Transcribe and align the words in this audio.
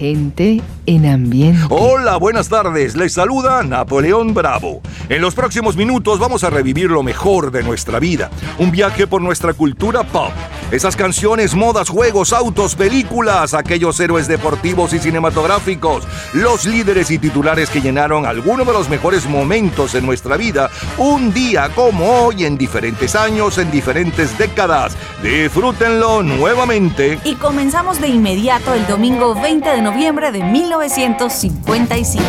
Gente 0.00 0.62
en 0.86 1.04
ambiente. 1.04 1.60
Hola, 1.68 2.16
buenas 2.16 2.48
tardes. 2.48 2.96
Les 2.96 3.12
saluda 3.12 3.62
Napoleón 3.62 4.32
Bravo. 4.32 4.80
En 5.10 5.20
los 5.20 5.34
próximos 5.34 5.76
minutos 5.76 6.18
vamos 6.18 6.42
a 6.42 6.48
revivir 6.48 6.90
lo 6.90 7.02
mejor 7.02 7.50
de 7.50 7.62
nuestra 7.62 7.98
vida. 7.98 8.30
Un 8.58 8.70
viaje 8.70 9.06
por 9.06 9.20
nuestra 9.20 9.52
cultura 9.52 10.02
pop. 10.04 10.32
Esas 10.70 10.94
canciones, 10.94 11.56
modas, 11.56 11.88
juegos, 11.88 12.32
autos, 12.32 12.76
películas, 12.76 13.54
aquellos 13.54 13.98
héroes 13.98 14.28
deportivos 14.28 14.92
y 14.92 15.00
cinematográficos, 15.00 16.04
los 16.32 16.64
líderes 16.64 17.10
y 17.10 17.18
titulares 17.18 17.70
que 17.70 17.80
llenaron 17.80 18.24
algunos 18.24 18.64
de 18.64 18.72
los 18.72 18.88
mejores 18.88 19.26
momentos 19.26 19.96
en 19.96 20.06
nuestra 20.06 20.36
vida, 20.36 20.70
un 20.96 21.34
día 21.34 21.70
como 21.74 22.26
hoy, 22.26 22.44
en 22.44 22.56
diferentes 22.56 23.16
años, 23.16 23.58
en 23.58 23.68
diferentes 23.72 24.38
décadas. 24.38 24.96
Disfrútenlo 25.24 26.22
nuevamente. 26.22 27.18
Y 27.24 27.34
comenzamos 27.34 28.00
de 28.00 28.06
inmediato 28.06 28.72
el 28.72 28.86
domingo 28.86 29.34
20 29.34 29.70
de 29.70 29.82
noviembre 29.82 30.30
de 30.30 30.44
1955. 30.44 32.24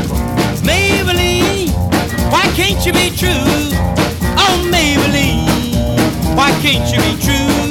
Maybelline, 0.64 1.72
why 2.32 2.48
can't 2.56 2.84
you 2.84 2.92
be 2.92 3.12
true? 3.12 3.30
Oh, 4.36 4.68
Maybelline, 4.72 5.46
why 6.36 6.52
can't 6.64 6.92
you 6.92 7.00
be 7.04 7.22
true? 7.22 7.71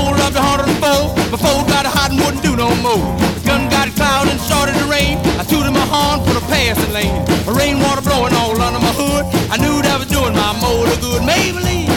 Cadillac 0.00 0.16
pulled 0.16 0.20
up 0.20 0.32
to 0.32 0.40
104, 0.40 1.30
before 1.30 1.64
got 1.68 1.86
hot 1.86 2.10
and 2.10 2.20
wouldn't 2.20 2.42
do 2.42 2.56
no 2.56 2.68
more. 2.80 3.16
The 3.34 3.42
gun 3.44 3.68
got 3.68 3.88
cloud 3.96 4.28
and 4.28 4.40
started 4.40 4.74
to 4.76 4.86
rain. 4.86 5.18
I 5.38 5.44
tooted 5.44 5.72
my 5.72 5.84
horn 5.86 6.24
for 6.26 6.34
the 6.34 6.40
passing 6.46 6.92
lane. 6.92 7.24
The 7.44 7.52
rainwater 7.52 8.02
blowing 8.02 8.34
all 8.34 8.60
under 8.60 8.80
my 8.80 8.92
hood. 8.92 9.24
I 9.50 9.56
knew 9.56 9.82
that 9.82 9.98
was 9.98 10.08
doing 10.08 10.34
my 10.34 10.52
motor 10.60 10.96
good. 11.00 11.22
Maybelline, 11.22 11.90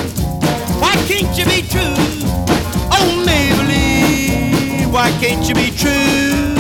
why 0.82 0.96
can't 1.08 1.32
you 1.38 1.46
be 1.46 1.62
true? 1.64 1.96
Oh, 2.92 3.24
Maybelline, 3.26 4.92
why 4.92 5.10
can't 5.22 5.48
you 5.48 5.56
be 5.56 5.72
true? 5.72 6.56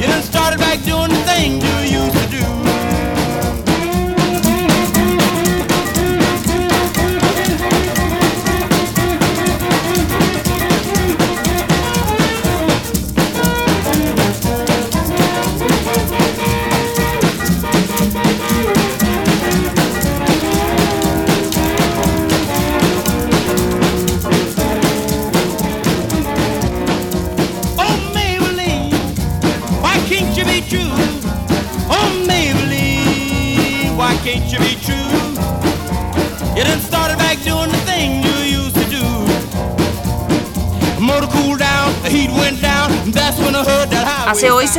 You 0.00 0.06
done 0.06 0.22
started 0.22 0.58
back 0.58 0.82
doing 0.82 1.10
the 1.10 1.22
thing 1.24 1.60
you 1.60 2.00
used 2.00 2.16
to 2.16 2.26
do. 2.28 2.71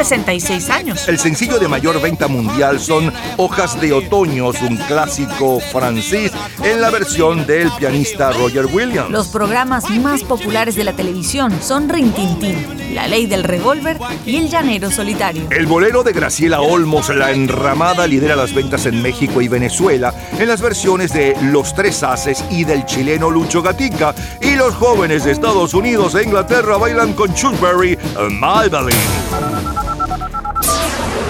66 0.03 0.69
años. 0.69 1.07
El 1.07 1.17
sencillo 1.17 1.59
de 1.59 1.67
mayor 1.67 2.01
venta 2.01 2.27
mundial 2.27 2.79
son 2.79 3.11
Hojas 3.37 3.79
de 3.79 3.93
Otoño, 3.93 4.49
un 4.49 4.77
clásico 4.87 5.59
francés 5.71 6.31
en 6.61 6.81
la 6.81 6.89
versión 6.89 7.45
del 7.45 7.71
pianista 7.71 8.31
Roger 8.31 8.65
Williams. 8.65 9.09
Los 9.09 9.29
programas 9.29 9.89
más 9.89 10.23
populares 10.23 10.75
de 10.75 10.83
la 10.83 10.93
televisión 10.93 11.53
son 11.61 11.87
Rin 11.87 12.11
Tin 12.11 12.93
La 12.93 13.07
Ley 13.07 13.27
del 13.27 13.43
Revólver 13.43 13.97
y 14.25 14.37
El 14.37 14.49
Llanero 14.49 14.91
Solitario. 14.91 15.47
El 15.49 15.67
bolero 15.67 16.03
de 16.03 16.11
Graciela 16.11 16.61
Olmos, 16.61 17.09
La 17.09 17.31
Enramada, 17.31 18.05
lidera 18.05 18.35
las 18.35 18.53
ventas 18.53 18.85
en 18.85 19.01
México 19.01 19.41
y 19.41 19.47
Venezuela 19.47 20.13
en 20.37 20.47
las 20.47 20.61
versiones 20.61 21.13
de 21.13 21.37
Los 21.43 21.73
Tres 21.73 22.03
Haces 22.03 22.43
y 22.51 22.65
del 22.65 22.85
chileno 22.85 23.29
Lucho 23.29 23.61
Gatica. 23.61 24.13
Y 24.41 24.55
los 24.55 24.75
jóvenes 24.75 25.23
de 25.23 25.31
Estados 25.31 25.73
Unidos 25.73 26.15
e 26.15 26.23
Inglaterra 26.23 26.77
bailan 26.77 27.13
con 27.13 27.33
Chuck 27.33 27.59
Berry, 27.61 27.97
Maybelline. 28.29 29.42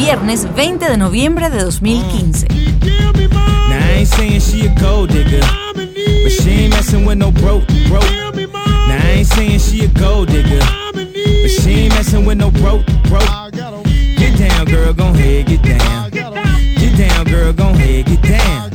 Viernes 0.00 0.48
20 0.54 0.88
de 0.88 0.96
noviembre 0.96 1.50
de 1.50 1.58
2015. 1.58 2.48
Now 2.48 3.76
I 3.76 3.98
ain't 3.98 4.08
saying 4.08 4.40
she 4.40 4.66
a 4.66 4.74
gold 4.80 5.10
digger, 5.10 5.42
but 5.74 6.32
she 6.32 6.50
ain't 6.52 6.70
messing 6.70 7.04
with 7.04 7.18
no 7.18 7.30
broke, 7.30 7.66
broke. 7.86 8.10
Now 8.34 8.96
I 8.96 9.18
ain't 9.18 9.26
saying 9.26 9.58
she 9.58 9.84
a 9.84 9.88
gold 9.88 10.28
digger, 10.28 10.58
but 10.94 11.50
she 11.50 11.82
ain't 11.82 11.94
messing 11.94 12.24
with 12.24 12.38
no 12.38 12.50
broke, 12.50 12.86
broke. 13.10 13.52
Get 14.16 14.38
down, 14.38 14.64
girl, 14.64 14.94
gon' 14.94 15.14
ahead, 15.16 15.48
get 15.48 15.62
down. 15.64 16.10
Get 16.10 16.96
down, 16.96 17.24
girl, 17.26 17.52
gon' 17.52 17.74
ahead, 17.74 18.06
get 18.06 18.22
down. 18.22 18.70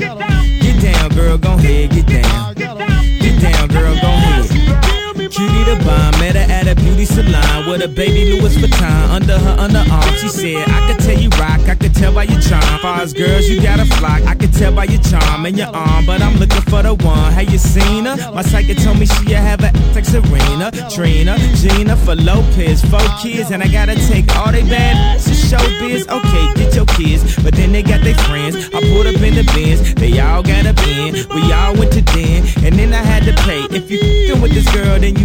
Cutie 5.35 5.65
the 5.65 5.75
bomb, 5.83 6.17
met 6.21 6.33
her 6.37 6.49
at 6.49 6.65
a 6.65 6.75
beauty 6.75 7.03
salon 7.03 7.69
with 7.69 7.83
a 7.83 7.89
baby 7.89 8.39
Louis 8.39 8.55
Vuitton 8.55 9.09
under 9.09 9.37
her 9.37 9.57
underarm. 9.57 10.15
She 10.15 10.29
said, 10.29 10.63
I 10.69 10.87
could 10.87 11.03
tell 11.03 11.19
you 11.19 11.27
rock, 11.31 11.59
I 11.67 11.75
could 11.75 11.93
tell 11.93 12.13
by 12.13 12.23
your 12.23 12.39
charm. 12.39 12.79
Far 12.79 13.05
girls, 13.07 13.49
you 13.49 13.61
got 13.61 13.81
a 13.81 13.85
flock, 13.97 14.21
I 14.23 14.35
could 14.35 14.53
tell 14.53 14.73
by 14.73 14.85
your 14.85 15.01
charm 15.01 15.45
and 15.45 15.57
your 15.57 15.67
arm. 15.75 16.05
But 16.05 16.21
I'm 16.21 16.37
looking 16.37 16.61
for 16.61 16.81
the 16.83 16.93
one. 16.93 17.33
Have 17.33 17.51
you 17.51 17.57
seen 17.57 18.05
her? 18.05 18.15
My 18.31 18.43
psychic 18.43 18.77
told 18.77 18.97
me 18.97 19.07
she 19.07 19.33
have 19.33 19.61
a 19.61 19.73
like 19.95 20.05
Serena, 20.05 20.71
Trina, 20.89 21.37
Gina 21.55 21.95
for 21.95 22.15
Lopez, 22.15 22.81
four 22.85 22.99
kids, 23.21 23.51
and 23.51 23.63
I 23.63 23.67
gotta 23.67 23.95
take 24.07 24.33
all 24.35 24.51
they 24.51 24.63
bad 24.63 25.19
to 25.21 25.31
showbiz. 25.31 26.07
Okay, 26.07 26.63
get 26.63 26.75
your 26.75 26.85
kids, 26.85 27.35
but 27.43 27.53
then 27.53 27.71
they 27.71 27.81
got 27.81 28.01
their 28.01 28.15
friends. 28.25 28.55
I 28.73 28.81
pulled 28.81 29.07
up 29.07 29.21
in 29.21 29.35
the 29.35 29.49
bins, 29.53 29.95
they 29.95 30.19
all 30.19 30.43
got 30.43 30.65
a 30.65 30.73
bin. 30.73 31.13
We 31.33 31.51
all 31.51 31.75
went 31.75 31.91
to 31.93 32.01
den, 32.01 32.43
and 32.63 32.75
then 32.75 32.93
I 32.93 33.03
had 33.03 33.23
to 33.23 33.33
pay. 33.43 33.63
If 33.75 33.89
you 33.89 33.99
fing 33.99 34.41
with 34.41 34.53
this 34.53 34.71
girl, 34.73 34.99
then 34.99 35.15
you 35.15 35.24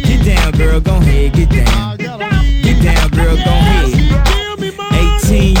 Get 0.61 0.67
down, 0.67 0.81
girl, 0.81 0.81
gon' 0.81 1.01
head, 1.01 1.33
get 1.33 1.49
down. 1.49 1.97
Get 1.97 2.83
down, 2.83 3.09
girl, 3.09 3.35
gon' 3.35 3.63
head. 3.63 3.89
18 5.23 5.55
years, 5.55 5.60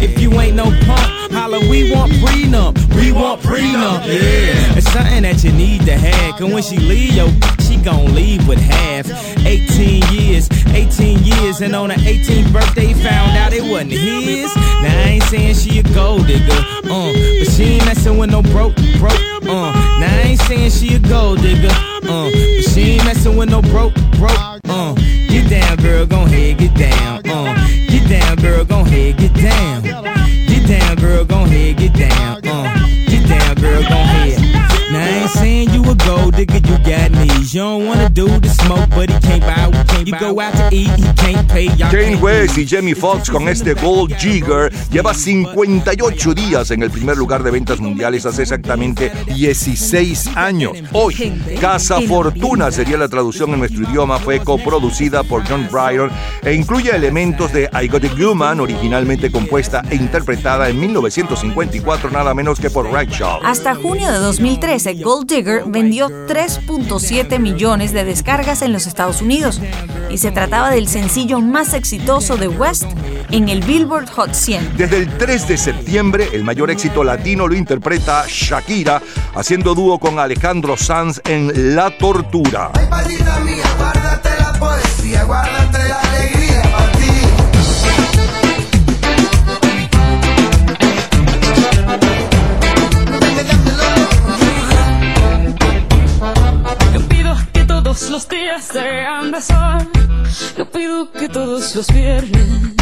If 0.00 0.20
you 0.20 0.32
ain't 0.40 0.56
no 0.56 0.64
punk, 0.86 1.32
holla, 1.32 1.58
we 1.68 1.92
want 1.92 2.12
prenup. 2.12 2.76
We 2.94 3.12
want 3.12 3.40
prenup. 3.42 4.06
Yeah. 4.06 4.76
It's 4.76 4.90
something 4.92 5.22
that 5.22 5.42
you 5.42 5.52
need 5.52 5.82
to 5.86 5.96
have. 5.96 6.38
Cause 6.38 6.52
when 6.52 6.62
she 6.62 6.76
leave, 6.78 7.14
yo, 7.14 7.28
she 7.60 7.76
gon' 7.76 8.14
leave 8.14 8.46
with 8.46 8.58
half. 8.58 9.06
18 9.46 10.02
years, 10.12 10.48
18 10.68 11.18
years, 11.24 11.60
and 11.60 11.74
on 11.74 11.90
her 11.90 11.96
18th 11.96 12.52
birthday, 12.52 12.92
found 12.94 13.36
out 13.36 13.52
it 13.52 13.62
wasn't 13.62 13.92
his. 13.92 14.54
Now 14.56 14.98
I 14.98 15.18
ain't 15.18 15.22
saying 15.24 15.54
she 15.54 15.78
a 15.80 15.82
gold 15.94 16.26
digger, 16.26 16.52
uh, 16.52 17.12
but 17.12 17.50
she 17.52 17.64
ain't 17.64 17.84
messing 17.86 18.18
with 18.18 18.30
no 18.30 18.42
broke, 18.42 18.74
broke, 18.98 19.18
uh. 19.44 19.72
Now 20.00 20.08
I 20.10 20.22
ain't 20.26 20.40
saying 20.42 20.70
she 20.70 20.94
a 20.94 20.98
gold 20.98 21.40
digger, 21.40 21.68
uh, 21.72 22.30
but 22.30 22.62
she 22.70 22.80
ain't 22.92 23.04
messing 23.04 23.36
with 23.36 23.50
no 23.50 23.62
broke, 23.62 23.94
broke, 24.18 24.38
uh. 24.68 24.94
Get 25.28 25.48
down, 25.50 25.76
girl, 25.78 26.06
gon' 26.06 26.28
head, 26.28 26.58
get 26.58 26.74
down, 26.74 27.26
uh. 27.26 27.68
Down, 28.08 28.36
girl, 28.36 28.64
gon' 28.64 28.86
head, 28.86 29.18
get 29.18 29.34
down. 29.34 29.82
Get 29.82 30.66
down, 30.66 30.96
girl, 30.96 31.26
gon' 31.26 31.46
head, 31.48 31.76
get 31.76 31.92
down, 31.92 32.36
uh. 32.46 32.88
Get 33.06 33.28
down, 33.28 33.54
girl, 33.56 33.82
gon' 33.82 34.06
head. 34.06 34.47
Ain't 35.28 35.38
saying 35.40 35.70
you 35.74 35.82
a 35.82 35.94
gold 35.94 36.36
digger, 36.36 36.56
you 36.56 36.78
got 36.78 37.10
knees. 37.10 37.52
You 37.52 37.60
don't 37.60 37.86
wanna 37.86 38.08
do 38.08 38.26
the 38.40 38.48
smoke, 38.48 38.88
but 38.96 39.10
he 39.10 39.18
can't 39.20 39.42
buy, 39.42 39.68
we 39.68 39.84
can't 39.84 40.08
You 40.08 40.18
go 40.18 40.40
out 40.40 40.54
to 40.54 40.74
eat, 40.74 40.90
he 40.96 41.12
can't 41.16 41.46
pay. 41.48 41.68
Kane 41.90 42.18
West 42.22 42.56
y 42.56 42.66
Jamie 42.66 42.94
Foxx 42.94 43.28
con 43.28 43.46
este 43.48 43.74
Gold 43.74 44.14
Jigger 44.16 44.72
lleva 44.90 45.12
58 45.12 46.34
días 46.34 46.70
en 46.70 46.82
el 46.82 46.90
primer 46.90 47.18
lugar 47.18 47.42
de 47.42 47.50
ventas 47.50 47.78
mundiales 47.78 48.24
hace 48.24 48.42
exactamente 48.42 49.12
16 49.26 50.28
años. 50.36 50.72
Hoy, 50.92 51.42
Casa 51.60 52.00
Fortuna 52.00 52.70
sería 52.70 52.96
la 52.96 53.08
traducción 53.08 53.50
en 53.50 53.58
nuestro 53.58 53.82
idioma, 53.82 54.18
fue 54.18 54.40
coproducida 54.40 55.24
por 55.24 55.46
John 55.46 55.68
Bryan 55.70 56.10
e 56.42 56.54
incluye 56.54 56.94
elementos 56.94 57.52
de 57.52 57.68
I 57.72 57.88
Got 57.88 58.04
a 58.04 58.14
Human, 58.14 58.60
originalmente 58.60 59.30
compuesta 59.30 59.82
e 59.90 59.96
interpretada 59.96 60.70
en 60.70 60.80
1954 60.80 62.10
nada 62.10 62.32
menos 62.32 62.58
que 62.58 62.70
por 62.70 62.90
Ragshaw. 62.90 63.40
Hasta 63.44 63.74
junio 63.74 64.10
de 64.10 64.18
2013, 64.18 64.94
Gold 64.94 65.17
Digger 65.26 65.64
vendió 65.66 66.08
3.7 66.08 67.38
millones 67.38 67.92
de 67.92 68.04
descargas 68.04 68.62
en 68.62 68.72
los 68.72 68.86
Estados 68.86 69.22
Unidos 69.22 69.60
y 70.10 70.18
se 70.18 70.30
trataba 70.30 70.70
del 70.70 70.88
sencillo 70.88 71.40
más 71.40 71.74
exitoso 71.74 72.36
de 72.36 72.48
West 72.48 72.84
en 73.30 73.48
el 73.48 73.62
Billboard 73.62 74.08
Hot 74.10 74.32
100. 74.32 74.76
Desde 74.76 74.98
el 74.98 75.18
3 75.18 75.48
de 75.48 75.56
septiembre, 75.56 76.28
el 76.32 76.44
mayor 76.44 76.70
éxito 76.70 77.04
latino 77.04 77.46
lo 77.46 77.54
interpreta 77.54 78.24
Shakira, 78.26 79.02
haciendo 79.34 79.74
dúo 79.74 79.98
con 79.98 80.18
Alejandro 80.18 80.76
Sanz 80.76 81.20
en 81.24 81.74
La 81.74 81.96
Tortura. 81.96 82.70
Ay, 82.74 82.86
palita 82.88 83.40
mía, 83.40 83.64
guárdate 83.78 84.30
la 84.38 84.52
poesía, 84.58 85.24
que 101.86 101.92
todos 101.92 102.77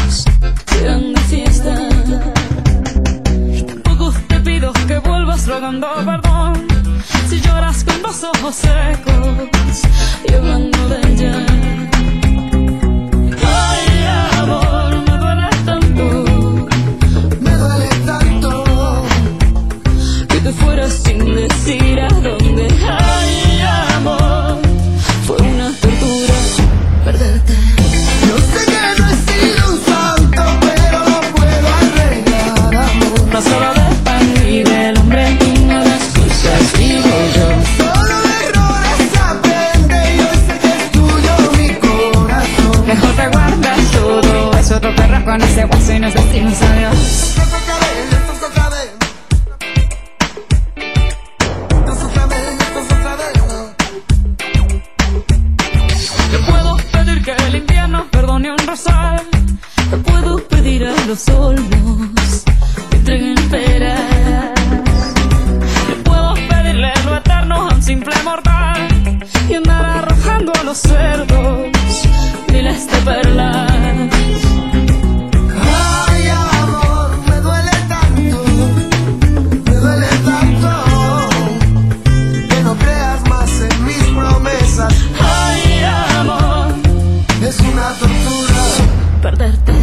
perderte. 89.36 89.75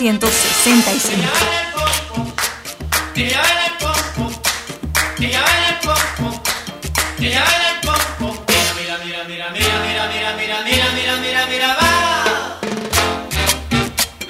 1965. 0.00 1.22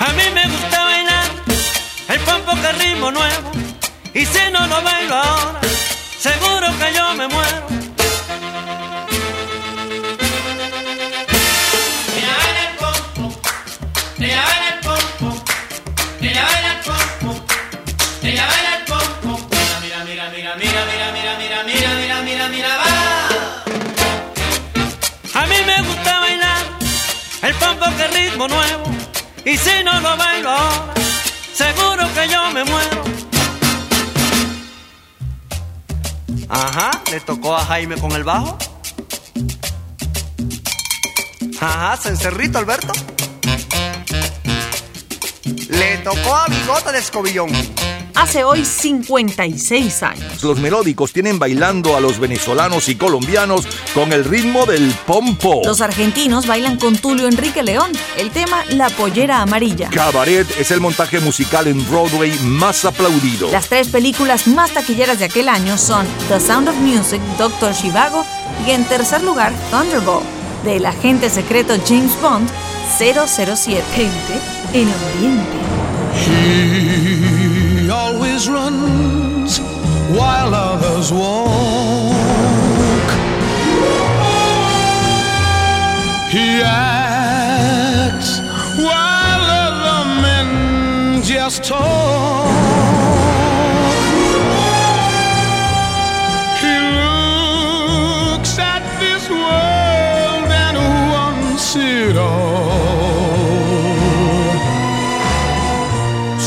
A 0.00 0.12
mí 0.12 0.22
me 0.34 0.48
gusta 0.48 0.84
bailar 0.84 1.30
el 2.08 2.20
pompo 2.20 2.52
que 2.60 3.10
nuevo 3.10 3.52
y 4.12 4.26
si 4.26 4.50
no 4.52 4.66
lo 4.66 4.82
bailo 4.82 5.14
ahora 5.14 5.60
seguro 6.18 6.66
que 6.78 6.94
yo 6.94 7.14
me 7.14 7.28
muero 7.28 7.83
Y 29.54 29.56
si 29.56 29.84
no 29.84 30.00
lo 30.00 30.16
bailo 30.16 30.50
ahora, 30.50 30.94
seguro 31.54 32.12
que 32.12 32.28
yo 32.28 32.50
me 32.50 32.64
muero. 32.64 33.04
Ajá, 36.48 36.90
le 37.12 37.20
tocó 37.20 37.54
a 37.54 37.64
Jaime 37.64 37.96
con 37.96 38.10
el 38.16 38.24
bajo. 38.24 38.58
Ajá, 41.60 41.96
cencerrito 41.98 42.58
Alberto. 42.58 42.92
Le 45.68 45.98
tocó 45.98 46.34
a 46.34 46.46
Bigota 46.48 46.90
de 46.90 46.98
Escobillón. 46.98 47.52
Hace 48.14 48.44
hoy 48.44 48.64
56 48.64 50.02
años. 50.02 50.42
Los 50.42 50.58
melódicos 50.60 51.12
tienen 51.12 51.38
bailando 51.38 51.96
a 51.96 52.00
los 52.00 52.18
venezolanos 52.18 52.88
y 52.88 52.94
colombianos 52.94 53.66
con 53.92 54.12
el 54.12 54.24
ritmo 54.24 54.66
del 54.66 54.94
pompo. 55.06 55.62
Los 55.64 55.80
argentinos 55.80 56.46
bailan 56.46 56.78
con 56.78 56.96
Tulio 56.96 57.26
Enrique 57.26 57.62
León. 57.62 57.90
El 58.16 58.30
tema 58.30 58.64
La 58.70 58.88
Pollera 58.90 59.42
Amarilla. 59.42 59.90
Cabaret 59.90 60.46
es 60.58 60.70
el 60.70 60.80
montaje 60.80 61.18
musical 61.20 61.66
en 61.66 61.84
Broadway 61.90 62.32
más 62.40 62.84
aplaudido. 62.84 63.50
Las 63.50 63.68
tres 63.68 63.88
películas 63.88 64.46
más 64.46 64.72
taquilleras 64.72 65.18
de 65.18 65.24
aquel 65.26 65.48
año 65.48 65.76
son 65.76 66.06
The 66.28 66.38
Sound 66.40 66.68
of 66.68 66.76
Music, 66.76 67.20
Doctor 67.36 67.72
Shivago 67.72 68.24
y 68.66 68.70
en 68.70 68.84
tercer 68.84 69.22
lugar 69.22 69.52
Thunderball, 69.70 70.22
del 70.64 70.86
agente 70.86 71.28
secreto 71.30 71.74
James 71.86 72.12
Bond 72.22 72.48
007. 72.98 73.82
Gente 73.94 74.40
en 74.72 74.88
ambiente. 74.88 75.64
Runs 78.48 79.60
while 80.10 80.52
others 80.54 81.12
walk. 81.12 82.10
He 86.30 86.60
acts 86.64 88.40
while 88.76 89.44
other 89.62 90.20
men 90.20 91.22
just 91.22 91.62
talk. 91.62 92.63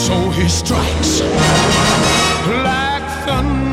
So 0.08 0.16
he 0.30 0.48
strikes 0.48 1.20
like 2.64 3.08
thunderbolt. 3.26 3.68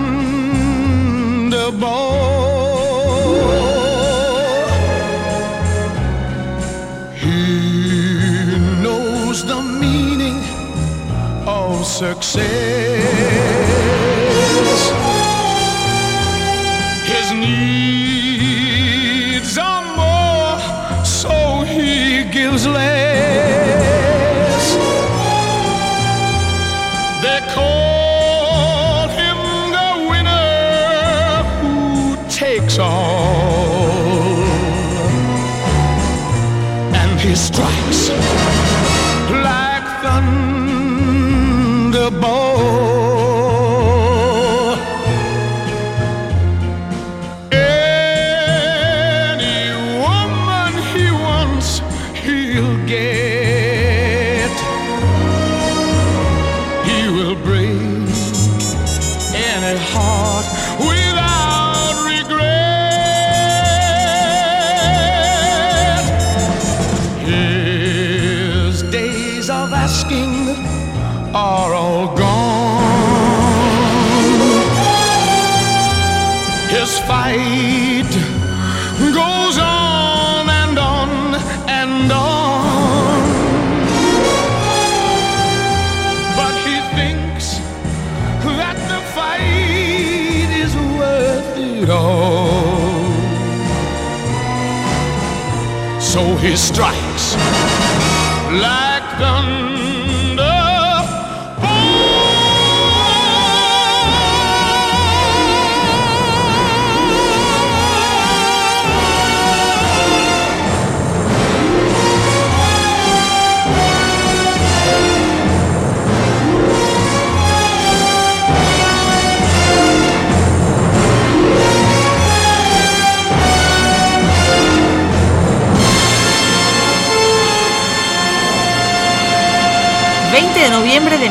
He 7.15 8.59
knows 8.83 9.45
the 9.47 9.63
meaning 9.63 10.43
of 11.47 11.87
success. 11.87 13.54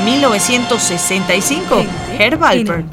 1965. 0.05 1.87
Herb 2.17 2.43
Alpert. 2.43 2.85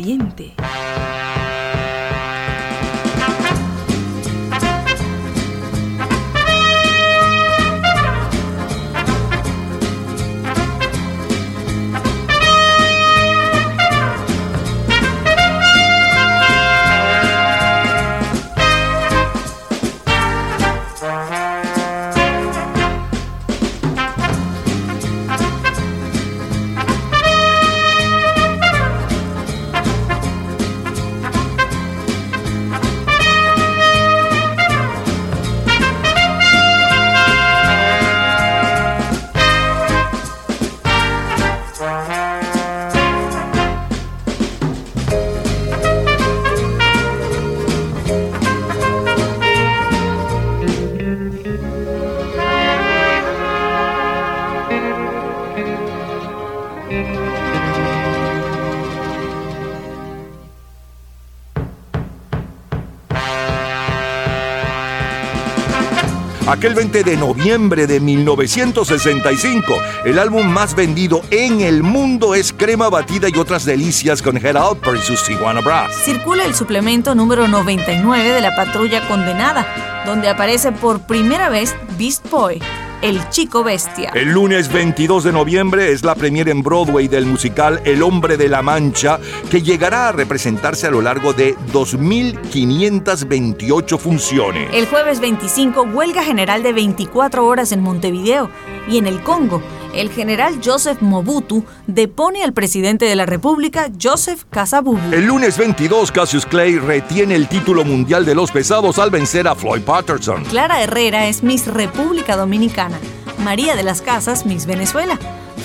Aquel 66.61 66.75
20 66.75 67.05
de 67.05 67.17
noviembre 67.17 67.87
de 67.87 68.01
1965, 68.01 69.79
el 70.05 70.19
álbum 70.19 70.47
más 70.47 70.77
vendido 70.77 71.23
en 71.31 71.63
el 71.63 71.83
mundo 71.83 72.35
es 72.35 72.53
Crema 72.53 72.91
Batida 72.91 73.31
y 73.31 73.39
otras 73.39 73.65
delicias 73.65 74.21
con 74.21 74.37
Head 74.37 74.59
Out 74.59 74.85
versus 74.85 75.25
Tijuana 75.25 75.63
Brass. 75.63 75.91
Circula 76.05 76.45
el 76.45 76.55
suplemento 76.55 77.15
número 77.15 77.49
99 77.49 78.29
de 78.29 78.41
la 78.43 78.55
Patrulla 78.55 79.09
Condenada, 79.09 79.67
donde 80.05 80.29
aparece 80.29 80.71
por 80.71 81.01
primera 81.07 81.49
vez 81.49 81.75
Beast 81.99 82.31
Boy, 82.31 82.61
el 83.03 83.29
chico 83.31 83.65
bestia. 83.65 84.11
El 84.15 84.33
lunes 84.33 84.73
22 84.73 85.25
de 85.25 85.33
noviembre 85.33 85.91
es 85.93 86.05
la 86.05 86.15
premiere 86.15 86.51
en 86.51 86.63
Broadway 86.63 87.09
del 87.09 87.25
musical 87.27 87.81
El 87.85 88.03
hombre 88.03 88.37
de 88.37 88.49
la 88.49 88.63
Mancha, 88.63 89.19
que 89.51 89.63
llegará 89.63 90.09
a 90.09 90.13
representarse 90.13 90.87
a 90.87 90.91
lo 90.91 91.01
largo 91.01 91.33
de 91.33 91.57
2.528 91.73 93.99
funciones. 93.99 94.69
El 94.73 94.87
jueves 94.87 95.21
25, 95.21 95.83
huelga 95.83 96.23
general 96.23 96.63
de 96.63 96.73
24 96.73 97.45
horas 97.47 97.73
en 97.73 97.81
Montevideo 97.81 98.51
y 98.89 98.99
en 98.99 99.07
el 99.07 99.23
Congo. 99.23 99.63
El 99.95 100.11
general 100.11 100.61
Joseph 100.65 101.01
Mobutu 101.01 101.65
depone 101.87 102.45
al 102.45 102.53
presidente 102.53 103.07
de 103.07 103.17
la 103.17 103.27
República, 103.27 103.91
Joseph 104.01 104.45
Kasabubu. 104.49 105.13
El 105.13 105.27
lunes 105.27 105.59
22, 105.59 106.13
Cassius 106.13 106.47
Clay 106.47 106.79
retiene 106.79 107.35
el 107.35 107.49
título 107.49 107.85
mundial 107.85 108.25
de 108.25 108.35
los 108.35 108.51
pesados 108.51 108.99
al 108.99 109.11
vencer 109.11 109.49
a 109.49 109.55
Floyd 109.55 109.83
Patterson. 109.83 110.45
Clara 110.45 110.81
Herrera 110.81 111.27
es 111.27 111.43
Miss 111.43 111.67
República 111.67 112.37
Dominicana. 112.37 112.99
María 113.39 113.75
de 113.75 113.83
las 113.83 114.03
Casas, 114.03 114.47
Miss 114.47 114.67
Venezuela. 114.67 115.19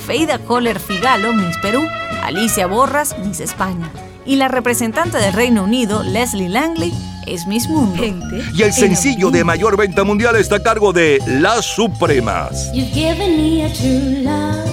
Feida 0.07 0.39
Kohler 0.39 0.79
Figalo, 0.79 1.33
Miss 1.33 1.57
Perú. 1.57 1.83
Alicia 2.23 2.67
Borras, 2.67 3.15
Miss 3.19 3.39
España. 3.39 3.91
Y 4.25 4.37
la 4.37 4.47
representante 4.47 5.19
del 5.19 5.33
Reino 5.33 5.63
Unido, 5.63 6.01
Leslie 6.03 6.49
Langley, 6.49 6.91
es 7.27 7.45
Miss 7.45 7.69
Mundo. 7.69 8.03
Y 8.53 8.61
el 8.63 8.73
sencillo 8.73 9.29
de 9.29 9.43
mayor 9.43 9.77
venta 9.77 10.03
mundial 10.03 10.35
está 10.35 10.55
a 10.57 10.63
cargo 10.63 10.93
de 10.93 11.19
Las 11.27 11.65
Supremas. 11.65 12.71
You've 12.73 12.91
given 12.91 13.37
me 13.37 13.63
a 13.65 13.69
true 13.73 14.23
love, 14.23 14.67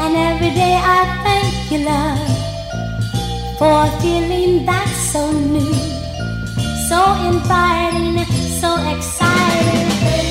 and 0.00 0.16
every 0.16 0.50
day 0.54 0.74
I 0.74 1.04
thank 1.22 1.70
you, 1.70 1.84
love, 1.84 2.18
for 3.58 3.84
a 3.84 3.90
feeling 4.00 4.64
that's 4.64 5.12
so 5.12 5.30
new, 5.32 5.74
so 6.88 7.14
inviting, 7.28 8.24
so 8.58 8.76
exciting. 8.88 10.29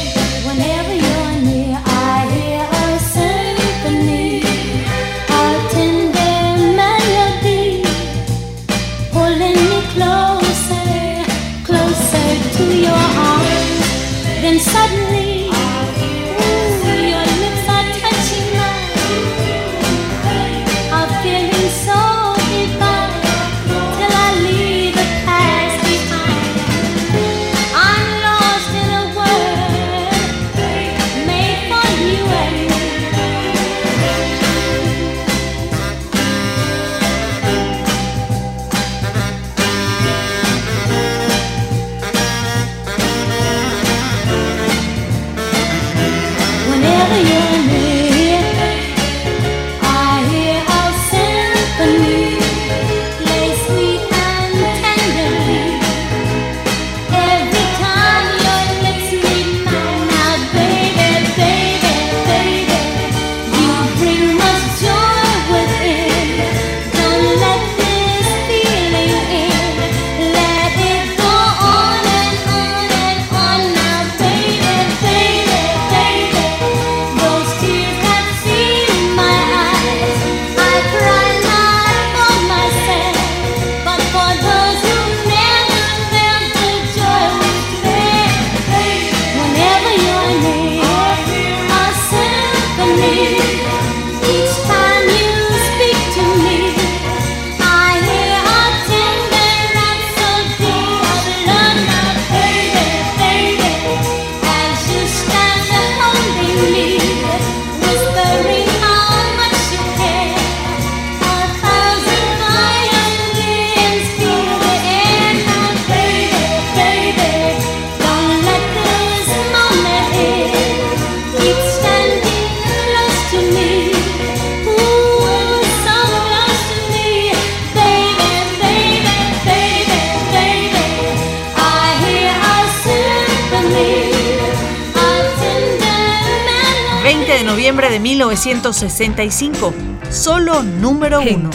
1965, 138.70 139.74
solo 140.12 140.62
número 140.62 141.22
uno. 141.22 141.50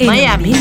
Miami. 0.00 0.52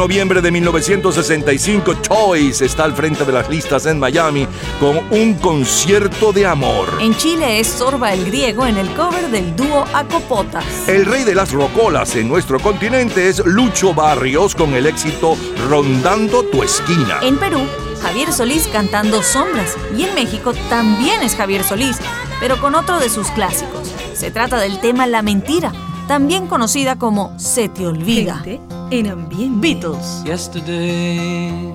Noviembre 0.00 0.40
de 0.40 0.50
1965, 0.50 1.92
Choice 2.00 2.64
está 2.64 2.84
al 2.84 2.94
frente 2.94 3.22
de 3.26 3.32
las 3.32 3.50
listas 3.50 3.84
en 3.84 3.98
Miami 3.98 4.48
con 4.80 4.98
un 5.10 5.34
concierto 5.34 6.32
de 6.32 6.46
amor. 6.46 6.88
En 7.02 7.14
Chile 7.14 7.60
es 7.60 7.66
Sorba 7.66 8.14
el 8.14 8.24
Griego 8.24 8.66
en 8.66 8.78
el 8.78 8.88
cover 8.94 9.30
del 9.30 9.54
dúo 9.54 9.84
Acopotas. 9.92 10.64
El 10.88 11.04
rey 11.04 11.24
de 11.24 11.34
las 11.34 11.52
rocolas 11.52 12.16
en 12.16 12.28
nuestro 12.28 12.58
continente 12.60 13.28
es 13.28 13.44
Lucho 13.44 13.92
Barrios 13.92 14.54
con 14.54 14.72
el 14.72 14.86
éxito 14.86 15.36
Rondando 15.68 16.44
tu 16.44 16.62
esquina. 16.62 17.18
En 17.20 17.36
Perú, 17.36 17.60
Javier 18.00 18.32
Solís 18.32 18.68
cantando 18.68 19.22
Sombras. 19.22 19.76
Y 19.94 20.04
en 20.04 20.14
México 20.14 20.54
también 20.70 21.22
es 21.22 21.36
Javier 21.36 21.62
Solís, 21.62 21.98
pero 22.40 22.58
con 22.58 22.74
otro 22.74 22.98
de 23.00 23.10
sus 23.10 23.30
clásicos. 23.32 23.92
Se 24.14 24.30
trata 24.30 24.58
del 24.58 24.80
tema 24.80 25.06
La 25.06 25.20
Mentira, 25.20 25.72
también 26.10 26.48
conocida 26.48 26.96
como 26.96 27.38
Se 27.38 27.68
te 27.68 27.86
olvida. 27.86 28.42
en 28.90 29.06
ambiente. 29.06 29.60
Beatles. 29.60 30.24
Yesterday, 30.24 31.72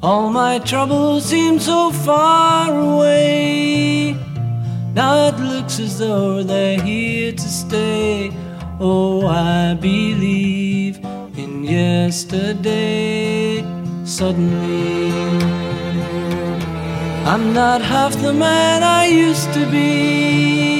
all 0.00 0.30
my 0.30 0.58
troubles 0.60 1.24
seem 1.24 1.60
so 1.60 1.90
far 1.90 2.70
away. 2.70 4.16
Now 4.94 5.28
it 5.28 5.38
looks 5.38 5.78
as 5.78 5.98
though 5.98 6.42
they're 6.42 6.80
here 6.80 7.32
to 7.32 7.48
stay. 7.48 8.30
Oh, 8.80 9.26
I 9.28 9.74
believe 9.74 11.00
in 11.36 11.62
yesterday. 11.62 12.42
Suddenly, 14.06 15.12
I'm 17.26 17.52
not 17.52 17.82
half 17.82 18.16
the 18.22 18.32
man 18.32 18.82
I 18.82 19.04
used 19.06 19.52
to 19.52 19.66
be. 19.70 20.79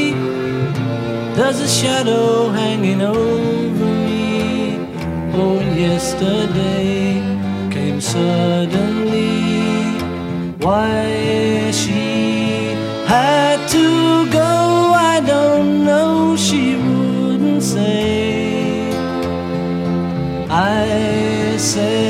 There's 1.41 1.61
a 1.61 1.69
shadow 1.69 2.51
hanging 2.51 3.01
over 3.01 3.87
me. 4.07 4.77
Oh, 5.33 5.59
yesterday 5.75 7.15
came 7.71 7.99
suddenly. 7.99 9.41
Why 10.59 11.71
she 11.71 12.75
had 13.07 13.67
to 13.71 14.31
go, 14.31 14.93
I 14.95 15.23
don't 15.27 15.87
know. 15.87 16.37
She 16.37 16.77
wouldn't 16.77 17.63
say. 17.63 18.93
I 20.51 21.57
said 21.57 22.10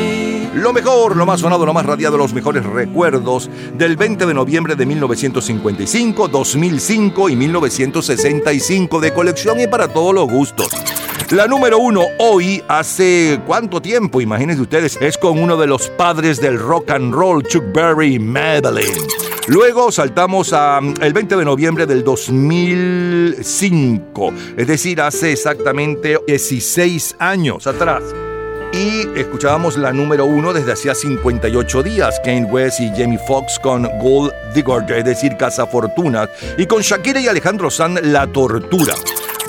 Lo 0.53 0.73
mejor, 0.73 1.15
lo 1.15 1.25
más 1.25 1.39
sonado, 1.39 1.65
lo 1.65 1.73
más 1.73 1.85
radiado, 1.85 2.17
los 2.17 2.33
mejores 2.33 2.65
recuerdos 2.65 3.49
del 3.77 3.95
20 3.95 4.25
de 4.25 4.33
noviembre 4.33 4.75
de 4.75 4.85
1955, 4.85 6.27
2005 6.27 7.29
y 7.29 7.37
1965 7.37 8.99
de 8.99 9.13
colección 9.13 9.61
y 9.61 9.67
para 9.67 9.87
todos 9.87 10.13
los 10.13 10.29
gustos. 10.29 10.67
La 11.29 11.47
número 11.47 11.79
uno 11.79 12.01
hoy, 12.19 12.61
hace 12.67 13.39
cuánto 13.47 13.81
tiempo, 13.81 14.19
imagínense 14.19 14.61
ustedes, 14.61 14.97
es 14.99 15.17
con 15.17 15.41
uno 15.41 15.55
de 15.55 15.67
los 15.67 15.87
padres 15.87 16.41
del 16.41 16.59
rock 16.59 16.91
and 16.91 17.13
roll, 17.13 17.41
Chuck 17.43 17.63
Berry, 17.73 18.19
Madeline. 18.19 19.07
Luego 19.47 19.89
saltamos 19.89 20.51
al 20.51 21.13
20 21.13 21.37
de 21.37 21.45
noviembre 21.45 21.85
del 21.85 22.03
2005, 22.03 24.33
es 24.57 24.67
decir, 24.67 24.99
hace 24.99 25.31
exactamente 25.31 26.19
16 26.27 27.15
años 27.19 27.67
atrás. 27.67 28.03
Y 28.73 29.19
escuchábamos 29.19 29.77
la 29.77 29.91
número 29.91 30.25
uno 30.25 30.53
desde 30.53 30.71
hacía 30.71 30.95
58 30.95 31.83
días, 31.83 32.21
Kane 32.23 32.45
West 32.45 32.79
y 32.79 32.89
Jamie 32.89 33.19
Foxx 33.19 33.59
con 33.59 33.83
Gold 33.99 34.31
Digger, 34.53 34.89
es 34.97 35.03
decir, 35.03 35.35
Casa 35.35 35.67
Fortuna, 35.67 36.29
y 36.57 36.65
con 36.65 36.81
Shakira 36.81 37.19
y 37.19 37.27
Alejandro 37.27 37.69
Sanz, 37.69 38.01
La 38.01 38.27
Tortura. 38.27 38.93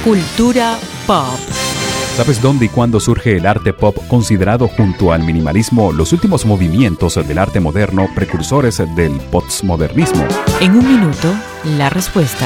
Cultura 0.03 0.77
pop. 1.07 1.68
¿Sabes 2.19 2.41
dónde 2.41 2.65
y 2.65 2.67
cuándo 2.67 2.99
surge 2.99 3.37
el 3.37 3.45
arte 3.45 3.71
pop 3.71 3.95
considerado 4.09 4.67
junto 4.67 5.13
al 5.13 5.23
minimalismo 5.23 5.93
los 5.93 6.11
últimos 6.11 6.45
movimientos 6.45 7.15
del 7.15 7.37
arte 7.37 7.61
moderno 7.61 8.09
precursores 8.13 8.83
del 8.93 9.13
postmodernismo? 9.31 10.27
En 10.59 10.73
un 10.73 10.85
minuto, 10.85 11.33
la 11.77 11.89
respuesta. 11.89 12.45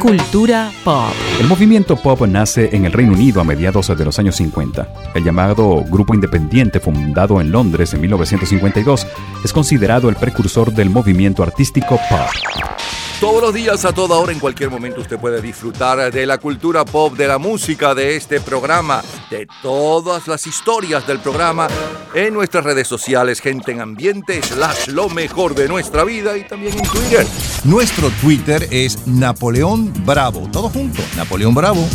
Cultura 0.00 0.72
pop. 0.82 1.12
El 1.38 1.46
movimiento 1.46 1.94
pop 1.94 2.22
nace 2.22 2.74
en 2.74 2.86
el 2.86 2.92
Reino 2.92 3.12
Unido 3.12 3.42
a 3.42 3.44
mediados 3.44 3.86
de 3.86 4.02
los 4.02 4.18
años 4.18 4.34
50. 4.36 4.88
El 5.14 5.22
llamado 5.22 5.84
grupo 5.90 6.14
independiente 6.14 6.80
fundado 6.80 7.38
en 7.38 7.52
Londres 7.52 7.92
en 7.92 8.00
1952 8.00 9.06
es 9.44 9.52
considerado 9.52 10.08
el 10.08 10.16
precursor 10.16 10.72
del 10.72 10.88
movimiento 10.88 11.42
artístico 11.42 11.98
pop. 12.08 12.89
Todos 13.20 13.42
los 13.42 13.52
días, 13.52 13.84
a 13.84 13.92
toda 13.92 14.16
hora, 14.16 14.32
en 14.32 14.38
cualquier 14.38 14.70
momento, 14.70 15.02
usted 15.02 15.18
puede 15.18 15.42
disfrutar 15.42 16.10
de 16.10 16.24
la 16.24 16.38
cultura 16.38 16.86
pop, 16.86 17.14
de 17.14 17.28
la 17.28 17.36
música, 17.36 17.94
de 17.94 18.16
este 18.16 18.40
programa, 18.40 19.02
de 19.28 19.46
todas 19.60 20.26
las 20.26 20.46
historias 20.46 21.06
del 21.06 21.18
programa 21.18 21.68
en 22.14 22.32
nuestras 22.32 22.64
redes 22.64 22.88
sociales, 22.88 23.42
gente 23.42 23.72
en 23.72 23.82
ambiente, 23.82 24.40
slash 24.42 24.88
lo 24.88 25.10
mejor 25.10 25.54
de 25.54 25.68
nuestra 25.68 26.02
vida 26.04 26.38
y 26.38 26.48
también 26.48 26.78
en 26.78 26.84
Twitter. 26.84 27.26
Nuestro 27.64 28.08
Twitter 28.22 28.66
es 28.70 29.06
Napoleón 29.06 29.92
Bravo. 30.06 30.48
Todo 30.50 30.70
junto, 30.70 31.02
Napoleón 31.14 31.54
Bravo. 31.54 31.86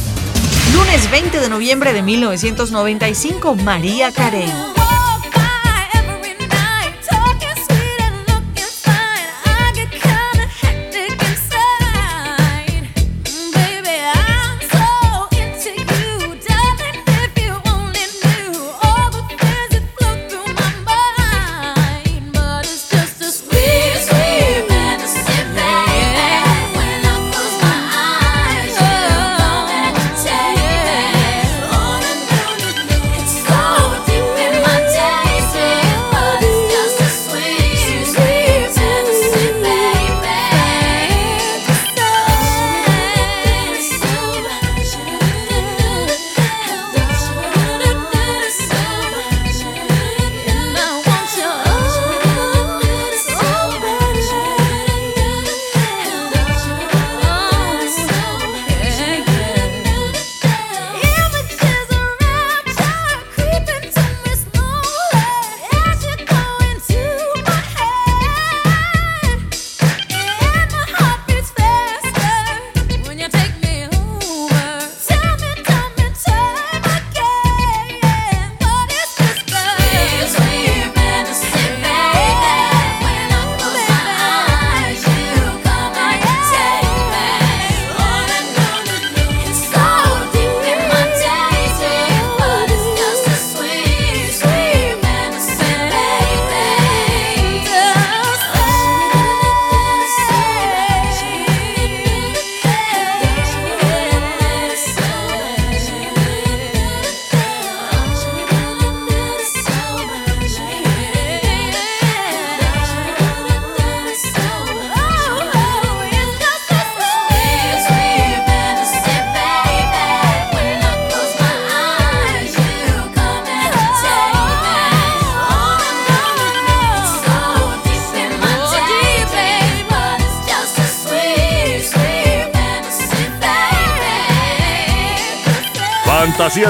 Lunes 0.76 1.10
20 1.10 1.40
de 1.40 1.50
noviembre 1.50 1.94
de 1.94 2.04
1995, 2.04 3.56
María 3.56 4.12
Carey. 4.12 4.85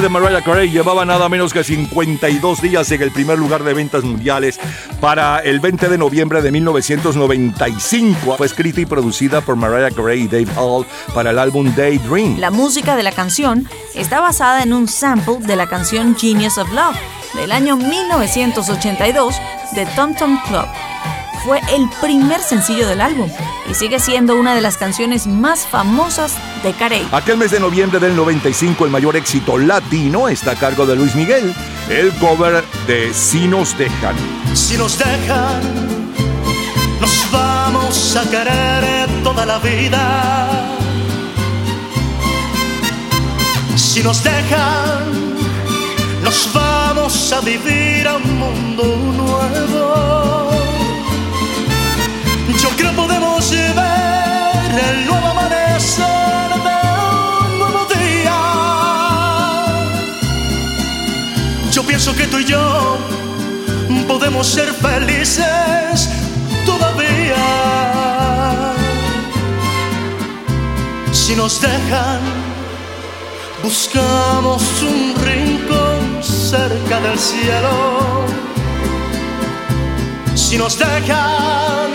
De 0.01 0.09
Mariah 0.09 0.41
Carey 0.43 0.69
llevaba 0.69 1.05
nada 1.05 1.29
menos 1.29 1.53
que 1.53 1.63
52 1.63 2.61
días 2.61 2.91
en 2.91 3.01
el 3.01 3.11
primer 3.11 3.39
lugar 3.39 3.63
de 3.63 3.73
ventas 3.73 4.03
mundiales 4.03 4.59
para 4.99 5.39
el 5.39 5.61
20 5.61 5.87
de 5.87 5.97
noviembre 5.97 6.41
de 6.41 6.51
1995. 6.51 8.35
Fue 8.35 8.45
escrita 8.45 8.81
y 8.81 8.85
producida 8.85 9.39
por 9.39 9.55
Mariah 9.55 9.91
Carey 9.91 10.23
y 10.23 10.27
Dave 10.27 10.47
Hall 10.57 10.85
para 11.13 11.31
el 11.31 11.39
álbum 11.39 11.73
Daydream. 11.75 12.39
La 12.39 12.51
música 12.51 12.97
de 12.97 13.03
la 13.03 13.13
canción 13.13 13.69
está 13.93 14.19
basada 14.19 14.63
en 14.63 14.73
un 14.73 14.87
sample 14.89 15.37
de 15.39 15.55
la 15.55 15.67
canción 15.67 16.15
Genius 16.17 16.57
of 16.57 16.71
Love 16.73 16.97
del 17.33 17.53
año 17.53 17.77
1982 17.77 19.35
de 19.75 19.85
Tom 19.95 20.13
Tom 20.15 20.37
Club. 20.47 20.65
Fue 21.45 21.61
el 21.73 21.87
primer 22.01 22.41
sencillo 22.41 22.87
del 22.87 22.99
álbum 22.99 23.29
y 23.75 23.77
sigue 23.77 23.99
siendo 23.99 24.35
una 24.35 24.55
de 24.55 24.61
las 24.61 24.77
canciones 24.77 25.27
más 25.27 25.67
famosas 25.67 26.33
de 26.63 26.73
Carey. 26.73 27.07
Aquel 27.11 27.37
mes 27.37 27.51
de 27.51 27.59
noviembre 27.59 27.99
del 27.99 28.15
95, 28.15 28.85
el 28.85 28.91
mayor 28.91 29.15
éxito 29.15 29.57
latino 29.57 30.29
está 30.29 30.51
a 30.51 30.55
cargo 30.55 30.85
de 30.85 30.95
Luis 30.95 31.15
Miguel, 31.15 31.53
el 31.89 32.13
cover 32.15 32.63
de 32.87 33.13
Si 33.13 33.47
nos 33.47 33.77
dejan. 33.77 34.15
Si 34.53 34.77
nos 34.77 34.97
dejan, 34.97 35.61
nos 37.01 37.31
vamos 37.31 38.15
a 38.15 38.29
querer 38.29 39.09
toda 39.23 39.45
la 39.45 39.59
vida. 39.59 40.77
Si 43.75 44.01
nos 44.03 44.23
dejan, 44.23 45.03
nos 46.23 46.49
vamos 46.53 47.33
a 47.33 47.41
vivir 47.41 48.07
a 48.07 48.15
un 48.17 48.39
mundo 48.39 48.83
nuevo. 49.17 50.64
Yo 52.75 52.81
creo 52.81 52.95
podemos 53.07 53.51
ver 53.51 54.83
el 54.89 55.05
nuevo 55.05 55.27
amanecer 55.27 56.49
de 56.67 56.77
un 57.45 57.57
nuevo 57.57 57.85
día. 57.85 58.39
Yo 61.71 61.83
pienso 61.83 62.13
que 62.13 62.27
tú 62.27 62.39
y 62.39 62.43
yo 62.43 62.97
podemos 64.09 64.45
ser 64.47 64.73
felices 64.73 66.09
todavía. 66.65 67.45
Si 71.13 71.33
nos 71.33 71.61
dejan, 71.61 72.19
buscamos 73.63 74.61
un 74.81 75.15
rincón 75.23 76.21
cerca 76.21 76.99
del 76.99 77.17
cielo. 77.17 78.25
Si 80.35 80.57
nos 80.57 80.77
dejan, 80.77 81.94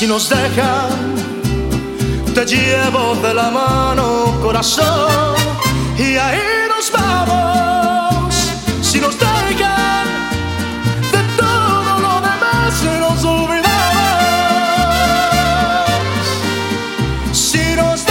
Si 0.00 0.06
nos 0.06 0.30
dejan, 0.30 0.88
te 2.34 2.46
llevo 2.46 3.16
de 3.16 3.34
la 3.34 3.50
mano, 3.50 4.34
corazón, 4.40 5.34
y 5.98 6.16
ahí 6.16 6.40
nos 6.74 6.90
vamos. 6.90 8.34
Si 8.80 8.98
nos 8.98 9.18
dejan, 9.18 10.06
de 11.12 11.22
todo 11.36 11.98
lo 12.00 12.18
demás 12.22 12.82
nos 12.98 13.24
olvidamos. 13.26 13.66
Si 17.32 17.74
nos 17.76 18.06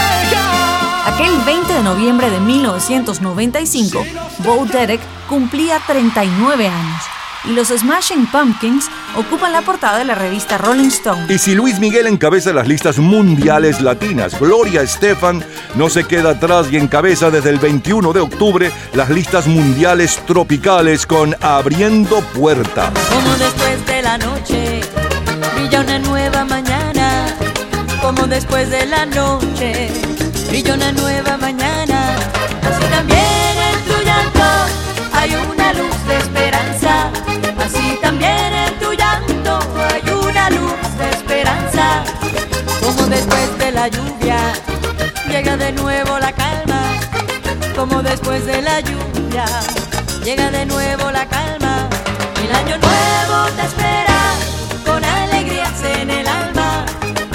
20 1.43 1.73
de 1.73 1.82
noviembre 1.82 2.30
de 2.30 2.39
1995, 2.39 4.06
Bo 4.43 4.63
Derek 4.67 5.02
cumplía 5.28 5.82
39 5.88 6.67
años 6.67 7.09
y 7.49 7.53
los 7.53 7.69
Smashing 7.69 8.27
Pumpkins 8.27 8.89
ocupan 9.15 9.51
la 9.51 9.62
portada 9.62 9.97
de 9.97 10.05
la 10.05 10.15
revista 10.15 10.57
Rolling 10.57 10.88
Stone. 10.89 11.25
Y 11.33 11.39
si 11.39 11.55
Luis 11.55 11.79
Miguel 11.79 12.07
encabeza 12.07 12.53
las 12.53 12.67
listas 12.67 12.99
mundiales 12.99 13.81
latinas, 13.81 14.39
Gloria 14.39 14.83
Estefan 14.83 15.43
no 15.75 15.89
se 15.89 16.03
queda 16.03 16.31
atrás 16.31 16.67
y 16.71 16.77
encabeza 16.77 17.31
desde 17.31 17.49
el 17.49 17.57
21 17.57 18.13
de 18.13 18.19
octubre 18.19 18.71
las 18.93 19.09
listas 19.09 19.47
mundiales 19.47 20.23
tropicales 20.27 21.05
con 21.07 21.35
Abriendo 21.41 22.21
Puertas. 22.35 22.91
Como 23.12 23.35
después 23.38 23.85
de 23.88 24.01
la 24.03 24.17
noche 24.17 24.81
brilla 25.55 25.81
una 25.81 25.99
nueva 25.99 26.45
mañana. 26.45 27.35
Como 28.01 28.27
después 28.27 28.69
de 28.69 28.85
la 28.85 29.05
noche 29.07 29.89
brilla 30.49 30.75
una 30.75 30.91
nueva 30.91 31.38
mañana. 31.38 31.88
Lluvia 43.89 44.38
llega 45.28 45.58
de 45.58 45.71
nuevo 45.71 46.19
la 46.19 46.32
calma. 46.32 46.82
Como 47.75 48.02
después 48.02 48.45
de 48.45 48.62
la 48.62 48.80
lluvia 48.82 49.45
llega 50.23 50.52
de 50.52 50.65
nuevo 50.65 51.12
la 51.12 51.25
calma. 51.25 51.88
El 52.43 52.56
año 52.56 52.78
nuevo 52.78 53.38
te 53.56 53.63
espera 53.63 54.19
con 54.86 55.04
alegrías 55.04 55.84
en 55.84 56.10
el 56.10 56.28
alma. 56.28 56.86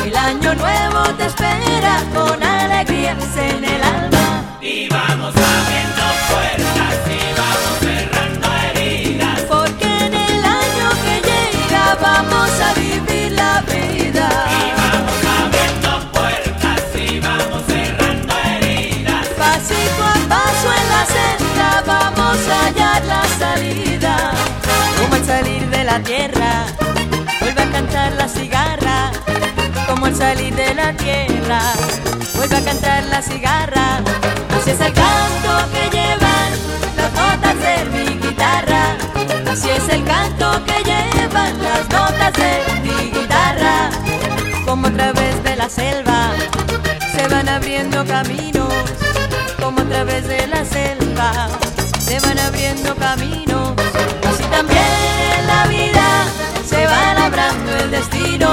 El 0.04 0.16
año 0.16 0.54
nuevo 0.54 1.00
te 1.18 1.26
espera 1.26 2.02
con 2.14 2.42
alegrías 2.42 3.36
en 3.36 3.64
el 3.64 3.82
alma. 3.82 4.44
Y 4.60 4.88
vamos 4.88 5.34
puertas 5.34 6.33
tierra, 26.02 26.66
vuelve 27.40 27.62
a 27.62 27.70
cantar 27.70 28.12
la 28.12 28.28
cigarra. 28.28 29.12
Como 29.86 30.06
al 30.06 30.16
salir 30.16 30.54
de 30.54 30.74
la 30.74 30.92
tierra, 30.94 31.60
vuelve 32.34 32.56
a 32.56 32.64
cantar 32.64 33.04
la 33.04 33.22
cigarra. 33.22 34.00
Así 34.56 34.70
es 34.70 34.80
el 34.80 34.92
canto 34.92 35.50
que 35.72 35.96
llevan 35.96 36.50
las 36.96 37.12
notas 37.12 37.56
de 37.60 37.84
mi 37.92 38.18
guitarra. 38.18 38.96
Así 39.50 39.68
es 39.70 39.88
el 39.88 40.04
canto 40.04 40.64
que 40.64 40.82
llevan 40.82 41.62
las 41.62 41.88
notas 41.88 42.32
de 42.32 42.60
mi 42.82 43.10
guitarra. 43.10 43.90
Como 44.64 44.88
a 44.88 44.90
través 44.90 45.44
de 45.44 45.56
la 45.56 45.68
selva 45.68 46.30
se 47.14 47.28
van 47.28 47.48
abriendo 47.48 48.04
caminos. 48.04 48.72
Como 49.62 49.80
a 49.80 49.84
través 49.84 50.26
de 50.26 50.46
la 50.48 50.64
selva 50.64 51.48
se 52.00 52.18
van 52.20 52.38
abriendo 52.38 52.94
caminos. 52.96 53.43
Destino. 58.10 58.43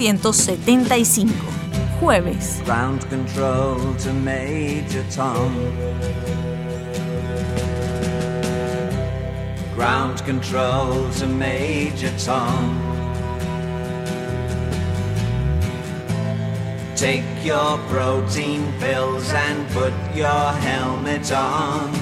1975, 0.00 1.28
jueves. 1.98 2.62
Ground 2.64 3.00
control 3.08 3.94
to 3.96 4.12
Major 4.12 5.04
Tom. 5.10 5.52
Ground 9.74 10.24
control 10.24 11.10
to 11.18 11.26
Major 11.26 12.12
Tom. 12.16 12.78
Take 16.94 17.24
your 17.44 17.78
protein 17.88 18.72
pills 18.78 19.32
and 19.32 19.68
put 19.70 19.92
your 20.14 20.52
helmet 20.62 21.32
on. 21.32 21.92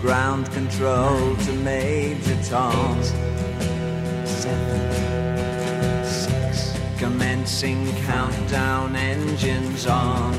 Ground 0.00 0.50
control 0.50 1.36
to 1.36 1.52
Major 1.52 2.36
Tom. 2.42 3.00
Commencing 7.58 8.04
countdown 8.04 8.94
engines 8.96 9.86
on. 9.86 10.34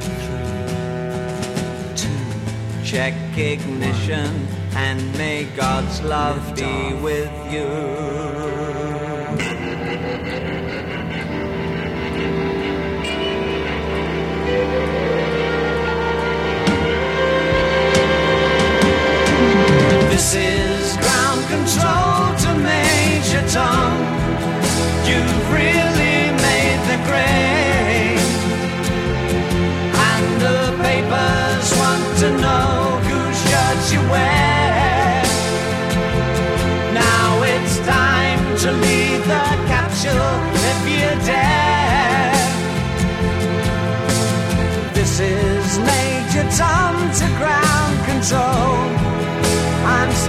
Three, 0.00 1.96
two. 1.96 2.84
Check 2.84 3.14
ignition 3.36 4.46
and 4.76 5.12
may 5.18 5.42
God's 5.56 6.00
love 6.02 6.54
be 6.54 6.94
with 7.02 7.32
you. 7.52 7.66
This 20.10 20.34
is 20.36 20.53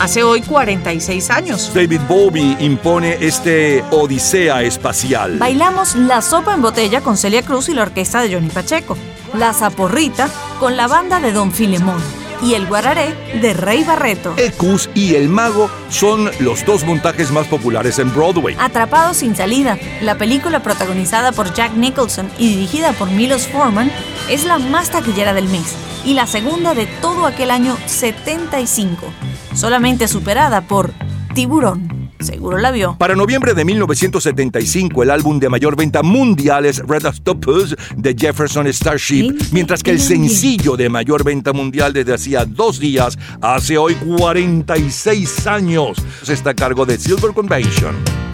Hace 0.00 0.22
hoy 0.22 0.40
46 0.40 1.28
años. 1.28 1.72
David 1.74 2.00
Bowie 2.08 2.56
impone 2.60 3.18
este 3.20 3.84
Odisea 3.90 4.62
espacial. 4.62 5.36
Bailamos 5.38 5.94
La 5.94 6.22
Sopa 6.22 6.54
en 6.54 6.62
Botella 6.62 7.02
con 7.02 7.18
Celia 7.18 7.42
Cruz 7.42 7.68
y 7.68 7.74
la 7.74 7.82
orquesta 7.82 8.22
de 8.22 8.32
Johnny 8.32 8.48
Pacheco. 8.48 8.96
La 9.34 9.52
Zaporrita 9.52 10.30
con 10.58 10.74
la 10.78 10.86
banda 10.86 11.20
de 11.20 11.32
Don 11.32 11.52
Filemón. 11.52 12.19
Y 12.42 12.54
el 12.54 12.66
Guararé 12.66 13.14
de 13.40 13.52
Rey 13.52 13.84
Barreto. 13.84 14.34
Ecus 14.36 14.88
y 14.94 15.14
El 15.14 15.28
Mago 15.28 15.70
son 15.90 16.30
los 16.40 16.64
dos 16.64 16.84
montajes 16.84 17.30
más 17.30 17.46
populares 17.46 17.98
en 17.98 18.12
Broadway. 18.14 18.56
Atrapados 18.58 19.18
sin 19.18 19.36
salida, 19.36 19.78
la 20.00 20.16
película 20.16 20.62
protagonizada 20.62 21.32
por 21.32 21.52
Jack 21.52 21.74
Nicholson 21.74 22.30
y 22.38 22.48
dirigida 22.48 22.92
por 22.92 23.10
Milos 23.10 23.46
Forman 23.46 23.92
es 24.30 24.44
la 24.44 24.58
más 24.58 24.90
taquillera 24.90 25.34
del 25.34 25.48
mes 25.48 25.76
y 26.04 26.14
la 26.14 26.26
segunda 26.26 26.74
de 26.74 26.86
todo 26.86 27.26
aquel 27.26 27.50
año 27.50 27.76
75, 27.86 29.06
solamente 29.54 30.08
superada 30.08 30.62
por 30.62 30.92
Tiburón. 31.34 31.99
Seguro 32.20 32.58
la 32.58 32.70
vio. 32.70 32.96
Para 32.98 33.16
noviembre 33.16 33.54
de 33.54 33.64
1975, 33.64 35.02
el 35.02 35.10
álbum 35.10 35.40
de 35.40 35.48
mayor 35.48 35.76
venta 35.76 36.02
mundial 36.02 36.66
es 36.66 36.78
Red 36.86 37.06
Octopus 37.06 37.74
de 37.96 38.14
Jefferson 38.14 38.66
Starship, 38.72 39.34
mientras 39.52 39.82
que 39.82 39.90
el 39.90 40.00
sencillo 40.00 40.76
de 40.76 40.88
mayor 40.88 41.24
venta 41.24 41.52
mundial 41.52 41.92
desde 41.92 42.14
hacía 42.14 42.44
dos 42.44 42.78
días, 42.78 43.18
hace 43.40 43.78
hoy 43.78 43.94
46 43.94 45.46
años, 45.46 45.98
está 46.28 46.50
a 46.50 46.54
cargo 46.54 46.86
de 46.86 46.98
Silver 46.98 47.32
Convention. 47.32 48.29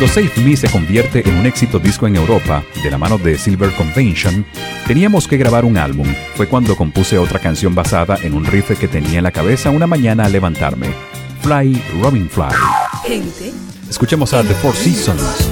Cuando 0.00 0.14
Save 0.14 0.32
Me 0.42 0.56
se 0.56 0.70
convierte 0.70 1.28
en 1.28 1.36
un 1.36 1.44
éxito 1.44 1.78
disco 1.78 2.06
en 2.06 2.16
Europa, 2.16 2.64
de 2.82 2.90
la 2.90 2.96
mano 2.96 3.18
de 3.18 3.36
Silver 3.36 3.70
Convention, 3.72 4.46
teníamos 4.86 5.28
que 5.28 5.36
grabar 5.36 5.66
un 5.66 5.76
álbum. 5.76 6.06
Fue 6.36 6.48
cuando 6.48 6.74
compuse 6.74 7.18
otra 7.18 7.38
canción 7.38 7.74
basada 7.74 8.16
en 8.22 8.32
un 8.32 8.46
riff 8.46 8.78
que 8.78 8.88
tenía 8.88 9.18
en 9.18 9.24
la 9.24 9.30
cabeza 9.30 9.68
una 9.68 9.86
mañana 9.86 10.24
al 10.24 10.32
levantarme. 10.32 10.86
Fly, 11.42 11.82
Robin 12.00 12.30
Fly. 12.30 12.46
Gente. 13.06 13.52
Escuchemos 13.90 14.32
a 14.32 14.42
The 14.42 14.54
Four 14.54 14.74
Seasons. 14.74 15.49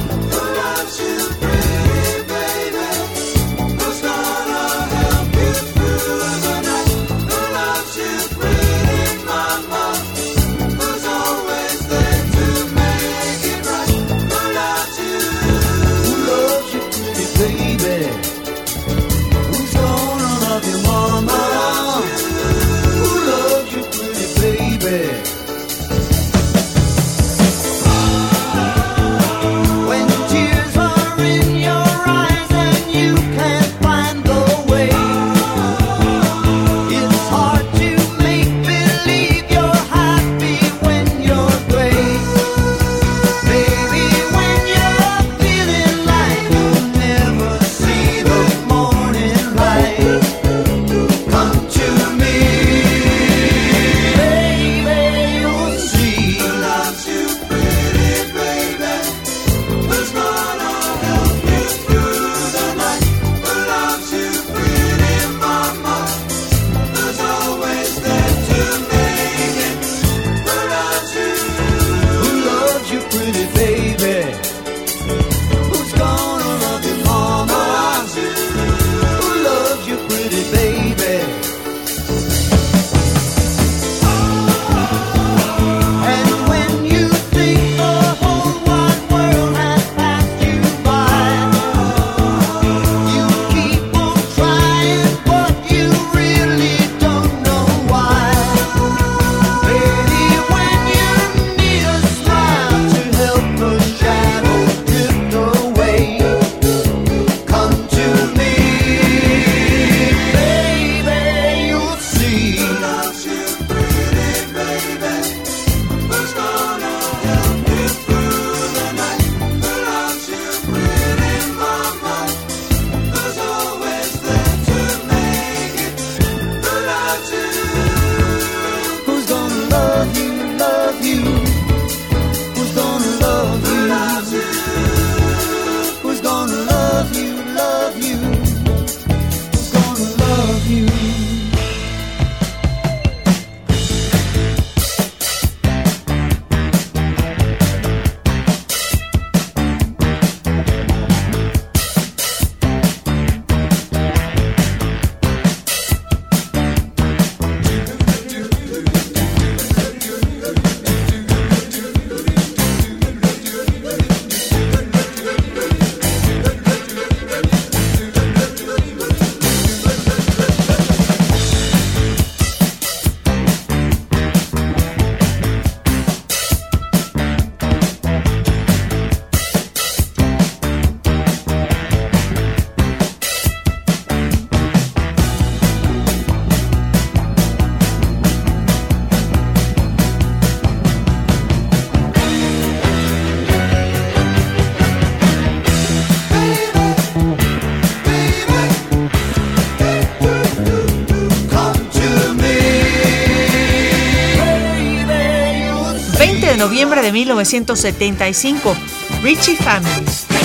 Noviembre 206.78 207.02
de 207.02 207.10
1975. 207.10 208.76
Richie 209.24 209.56
Family. 209.56 210.37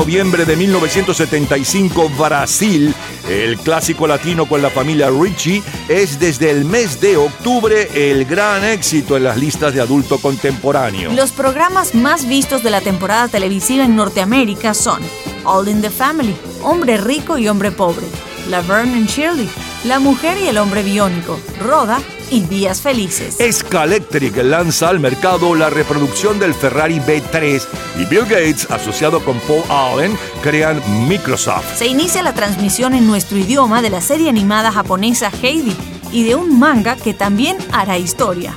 Noviembre 0.00 0.46
de 0.46 0.56
1975, 0.56 2.08
Brasil, 2.18 2.94
el 3.28 3.58
clásico 3.58 4.06
latino 4.06 4.46
con 4.46 4.62
la 4.62 4.70
familia 4.70 5.10
Richie, 5.10 5.62
es 5.88 6.18
desde 6.18 6.50
el 6.50 6.64
mes 6.64 7.02
de 7.02 7.18
octubre 7.18 7.86
el 7.92 8.24
gran 8.24 8.64
éxito 8.64 9.18
en 9.18 9.24
las 9.24 9.36
listas 9.36 9.74
de 9.74 9.82
adulto 9.82 10.16
contemporáneo. 10.16 11.12
Los 11.12 11.32
programas 11.32 11.94
más 11.94 12.26
vistos 12.26 12.62
de 12.62 12.70
la 12.70 12.80
temporada 12.80 13.28
televisiva 13.28 13.84
en 13.84 13.94
Norteamérica 13.94 14.72
son 14.72 15.02
All 15.44 15.68
in 15.68 15.82
the 15.82 15.90
Family, 15.90 16.34
Hombre 16.62 16.96
Rico 16.96 17.36
y 17.36 17.48
Hombre 17.48 17.70
Pobre, 17.70 18.06
Laverne 18.48 18.96
and 18.96 19.08
Shirley, 19.10 19.50
La 19.84 19.98
Mujer 19.98 20.38
y 20.38 20.48
el 20.48 20.56
Hombre 20.56 20.82
Biónico, 20.82 21.38
Roda 21.62 22.00
y 22.30 22.40
días 22.42 22.80
felices. 22.80 23.36
Scalectric 23.50 24.36
lanza 24.38 24.88
al 24.88 25.00
mercado 25.00 25.54
la 25.54 25.70
reproducción 25.70 26.38
del 26.38 26.54
Ferrari 26.54 27.00
B3 27.00 27.62
y 27.98 28.04
Bill 28.06 28.22
Gates, 28.22 28.70
asociado 28.70 29.24
con 29.24 29.38
Paul 29.40 29.62
Allen, 29.68 30.16
crean 30.42 30.80
Microsoft. 31.08 31.76
Se 31.76 31.86
inicia 31.86 32.22
la 32.22 32.34
transmisión 32.34 32.94
en 32.94 33.06
nuestro 33.06 33.38
idioma 33.38 33.82
de 33.82 33.90
la 33.90 34.00
serie 34.00 34.28
animada 34.28 34.72
japonesa 34.72 35.30
Heidi 35.42 35.76
y 36.12 36.24
de 36.24 36.34
un 36.34 36.58
manga 36.58 36.96
que 36.96 37.14
también 37.14 37.56
hará 37.72 37.98
historia. 37.98 38.54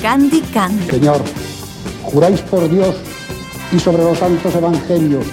Candy 0.00 0.40
Candy. 0.52 0.90
Señor, 0.90 1.22
juráis 2.02 2.40
por 2.40 2.68
Dios 2.68 2.96
y 3.72 3.78
sobre 3.78 4.02
los 4.02 4.18
santos 4.18 4.54
evangelios 4.54 5.26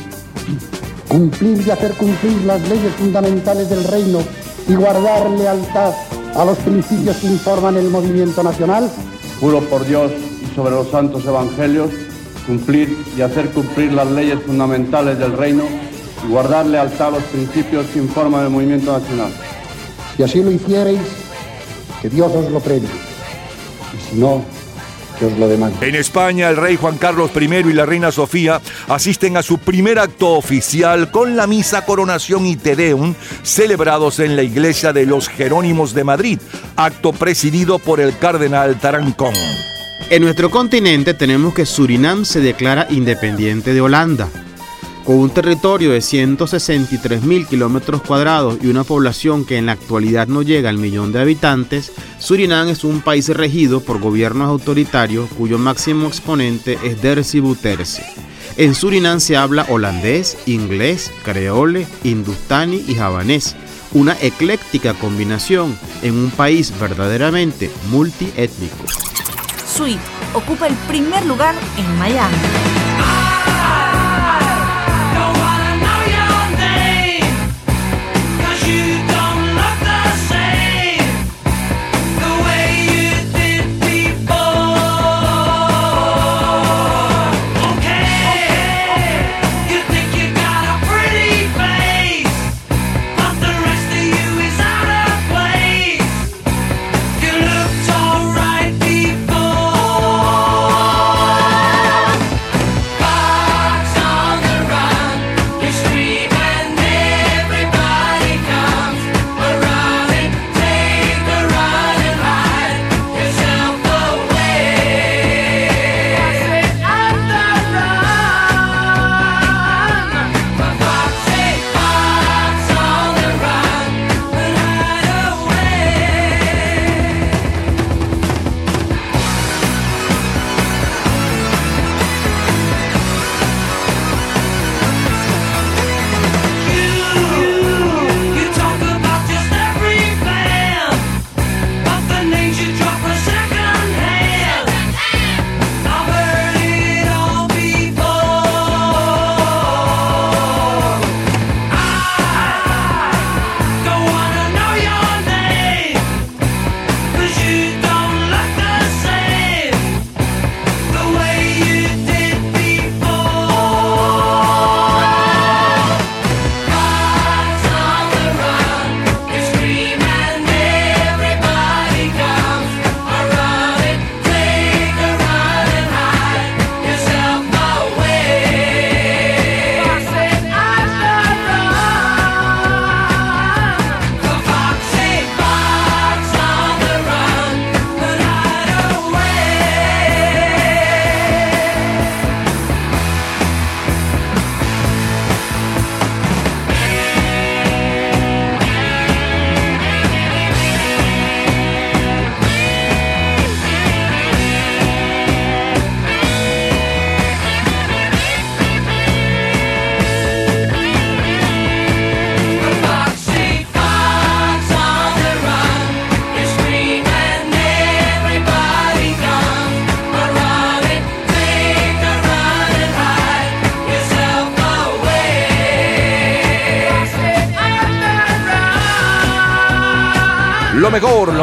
cumplir 1.09 1.61
y 1.65 1.71
hacer 1.71 1.93
cumplir 1.93 2.41
las 2.43 2.61
leyes 2.69 2.93
fundamentales 2.95 3.69
del 3.69 3.83
reino 3.83 4.19
y 4.67 4.75
guardar 4.75 5.29
lealtad 5.31 5.93
a 6.35 6.45
los 6.45 6.57
principios 6.59 7.17
que 7.17 7.27
informan 7.27 7.77
el 7.77 7.89
movimiento 7.89 8.43
nacional. 8.43 8.89
Juro 9.39 9.61
por 9.61 9.85
Dios 9.85 10.11
y 10.41 10.55
sobre 10.55 10.71
los 10.71 10.89
santos 10.89 11.25
evangelios 11.25 11.89
cumplir 12.45 12.97
y 13.15 13.21
hacer 13.21 13.51
cumplir 13.51 13.93
las 13.93 14.09
leyes 14.09 14.39
fundamentales 14.43 15.19
del 15.19 15.33
reino 15.37 15.63
y 16.25 16.31
guardar 16.31 16.65
lealtad 16.65 17.09
a 17.09 17.11
los 17.11 17.23
principios 17.23 17.85
que 17.87 17.99
informan 17.99 18.45
el 18.45 18.49
movimiento 18.49 18.91
nacional. 18.91 19.31
Si 20.17 20.23
así 20.23 20.43
lo 20.43 20.51
hiciereis, 20.51 20.99
que 22.01 22.09
Dios 22.09 22.31
os 22.33 22.51
lo 22.51 22.59
premie. 22.59 22.89
Y 22.89 24.09
si 24.09 24.19
no, 24.19 24.41
que 25.19 25.25
os 25.25 25.37
lo 25.37 25.47
demande. 25.47 25.87
En 25.87 25.95
España, 25.95 26.49
el 26.49 26.57
rey 26.57 26.77
Juan 26.77 26.97
Carlos 26.97 27.31
I 27.39 27.45
y 27.45 27.73
la 27.73 27.85
reina 27.85 28.11
Sofía 28.11 28.61
asisten 28.87 29.37
a 29.37 29.43
su 29.43 29.59
primer 29.59 29.99
acto 29.99 30.29
oficial 30.31 31.11
con 31.11 31.35
la 31.35 31.45
misa 31.45 31.85
Coronación 31.85 32.45
y 32.45 32.55
Te 32.55 32.75
Deum, 32.75 33.13
celebrados 33.43 34.19
en 34.19 34.35
la 34.35 34.43
iglesia 34.43 34.93
de 34.93 35.05
los 35.05 35.27
Jerónimos 35.27 35.93
de 35.93 36.03
Madrid, 36.03 36.39
acto 36.75 37.11
presidido 37.11 37.79
por 37.79 37.99
el 37.99 38.17
cardenal 38.17 38.79
Tarancón. 38.79 39.33
En 40.09 40.23
nuestro 40.23 40.49
continente 40.49 41.13
tenemos 41.13 41.53
que 41.53 41.65
Surinam 41.65 42.25
se 42.25 42.39
declara 42.39 42.87
independiente 42.89 43.73
de 43.73 43.81
Holanda. 43.81 44.29
Con 45.09 45.17
un 45.17 45.31
territorio 45.31 45.91
de 45.91 46.01
163 46.01 47.23
mil 47.23 47.47
kilómetros 47.47 48.03
cuadrados 48.03 48.59
y 48.61 48.67
una 48.67 48.83
población 48.83 49.43
que 49.43 49.57
en 49.57 49.65
la 49.65 49.71
actualidad 49.71 50.27
no 50.27 50.43
llega 50.43 50.69
al 50.69 50.77
millón 50.77 51.11
de 51.11 51.19
habitantes, 51.19 51.91
Surinam 52.19 52.67
es 52.67 52.83
un 52.83 53.01
país 53.01 53.27
regido 53.29 53.81
por 53.81 53.99
gobiernos 53.99 54.47
autoritarios 54.47 55.27
cuyo 55.35 55.57
máximo 55.57 56.07
exponente 56.07 56.77
es 56.83 57.01
Dersi 57.01 57.39
Bouterse. 57.39 58.05
En 58.55 58.75
Surinam 58.75 59.19
se 59.19 59.35
habla 59.35 59.65
holandés, 59.69 60.37
inglés, 60.45 61.11
creole, 61.23 61.87
hindustani 62.03 62.85
y 62.87 62.93
javanés, 62.93 63.55
una 63.93 64.15
ecléctica 64.21 64.93
combinación 64.93 65.75
en 66.03 66.13
un 66.13 66.29
país 66.29 66.71
verdaderamente 66.79 67.71
multiétnico. 67.89 68.85
Sweet 69.75 69.97
ocupa 70.35 70.67
el 70.67 70.75
primer 70.87 71.25
lugar 71.25 71.55
en 71.79 71.97
Miami. 71.97 72.78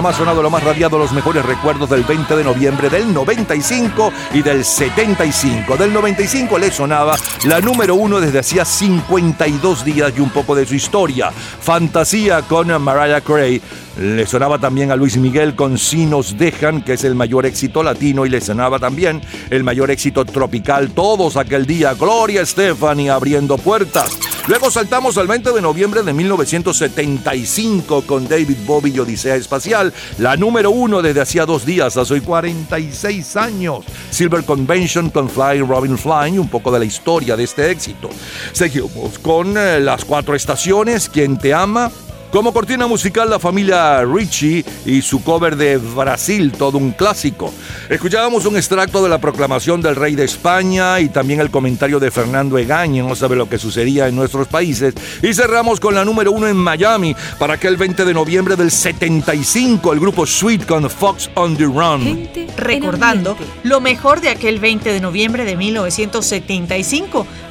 Más 0.07 0.17
sonado, 0.19 0.41
lo 0.41 0.51
más 0.51 0.63
radiado, 0.63 0.99
los 0.99 1.11
mejores 1.11 1.45
recuerdos 1.45 1.91
del 1.91 2.05
20 2.05 2.37
de 2.37 2.45
noviembre 2.45 2.89
del 2.89 3.13
95 3.13 4.13
y 4.35 4.41
del 4.41 4.65
75. 4.65 5.77
Del 5.77 5.93
95 5.93 6.59
le 6.59 6.71
sonaba 6.71 7.17
la 7.43 7.61
número 7.61 7.97
uno 7.97 8.21
desde 8.21 8.39
hacía 8.39 8.65
52 8.65 9.85
días 9.85 10.13
y 10.17 10.21
un 10.21 10.31
poco 10.31 10.55
de 10.55 10.65
su 10.65 10.77
historia. 10.77 11.33
Fantasía 11.33 12.43
con 12.43 12.81
Mariah 12.81 13.21
Carey. 13.21 13.61
Le 13.99 14.27
sonaba 14.27 14.61
también 14.61 14.93
a 14.93 14.97
Luis 14.97 15.17
Miguel 15.17 15.57
con 15.57 15.77
Si 15.77 16.07
nos 16.07 16.39
dejan, 16.39 16.83
que 16.83 16.93
es 16.93 17.03
el 17.03 17.17
mayor 17.17 17.45
éxito 17.45 17.83
latino, 17.83 18.25
y 18.25 18.29
le 18.29 18.41
sonaba 18.41 18.79
también 18.79 19.21
el 19.51 19.65
mayor 19.65 19.91
éxito 19.91 20.25
tropical, 20.25 20.91
todos 20.91 21.37
aquel 21.37 21.67
día, 21.67 21.95
Gloria 21.95 22.43
Estefani 22.43 23.09
abriendo 23.09 23.59
puertas. 23.59 24.17
Luego 24.49 24.71
saltamos 24.71 25.19
al 25.19 25.27
20 25.27 25.51
de 25.51 25.61
noviembre 25.61 26.05
de 26.05 26.13
1975 26.13 28.03
con 28.07 28.29
David 28.29 28.59
Bowie 28.65 28.95
y 28.95 29.01
Odisea 29.01 29.35
Espacial, 29.35 29.93
la 30.19 30.37
número 30.37 30.71
uno 30.71 31.03
desde 31.03 31.21
hacía 31.21 31.45
dos 31.45 31.67
días, 31.67 31.97
hace 31.97 32.15
hoy 32.15 32.21
46 32.21 33.37
años. 33.37 33.85
Silver 34.11 34.45
Convention 34.45 35.11
con 35.11 35.29
Fly 35.29 35.63
Robin 35.63 35.99
Flying, 35.99 36.39
un 36.39 36.49
poco 36.49 36.71
de 36.71 36.79
la 36.79 36.85
historia 36.85 37.37
de 37.37 37.43
este 37.43 37.73
éxito. 37.73 38.09
Seguimos 38.53 39.19
con 39.19 39.57
eh, 39.59 39.81
las 39.81 40.05
cuatro 40.05 40.37
estaciones, 40.37 41.09
Quien 41.09 41.39
te 41.39 41.53
ama, 41.53 41.91
Como 42.37 42.53
cortina 42.53 42.87
musical, 42.87 43.31
la 43.31 43.39
familia 43.39 44.05
Richie 44.05 44.63
y 44.85 45.01
su 45.01 45.25
cover 45.25 45.57
de 45.57 45.79
Brasil, 45.79 46.53
todo 46.53 46.77
un 46.77 46.93
clásico. 46.93 47.51
Escuchábamos 47.89 48.45
un 48.45 48.59
extracto 48.59 49.03
de 49.03 49.09
la 49.09 49.17
proclamación 49.17 49.81
del 49.81 49.97
rey 49.97 50.15
de 50.15 50.25
España 50.25 51.01
y 51.01 51.09
también 51.09 51.41
el 51.41 51.51
comentario 51.51 51.99
de 51.99 52.11
Fernando 52.11 52.59
Egaña, 52.59 53.03
no 53.05 53.15
sabe 53.15 53.37
lo 53.37 53.49
que 53.49 53.57
sucedía 53.57 54.07
en 54.07 54.17
nuestros 54.17 54.49
países. 54.49 54.93
Y 55.23 55.33
cerramos 55.33 55.81
con 55.81 55.95
la 55.95 56.05
número 56.05 56.31
uno 56.31 56.47
en 56.47 56.59
Miami 56.59 57.17
para 57.39 57.55
aquel 57.55 57.79
20 57.79 58.05
de 58.05 58.13
noviembre 58.13 58.55
del 58.55 58.71
75, 58.71 59.95
el 59.95 60.01
grupo 60.01 60.27
Sweet 60.27 60.67
con 60.67 60.91
Fox 60.91 61.31
on 61.37 61.57
the 61.57 61.65
Run. 61.65 62.29
Recordando 62.59 63.35
lo 63.63 63.81
mejor 63.81 64.21
de 64.21 64.29
aquel 64.29 64.61
20 64.61 64.93
de 64.93 65.01
noviembre 65.01 65.47
de 65.47 65.57
1975. 65.57 67.27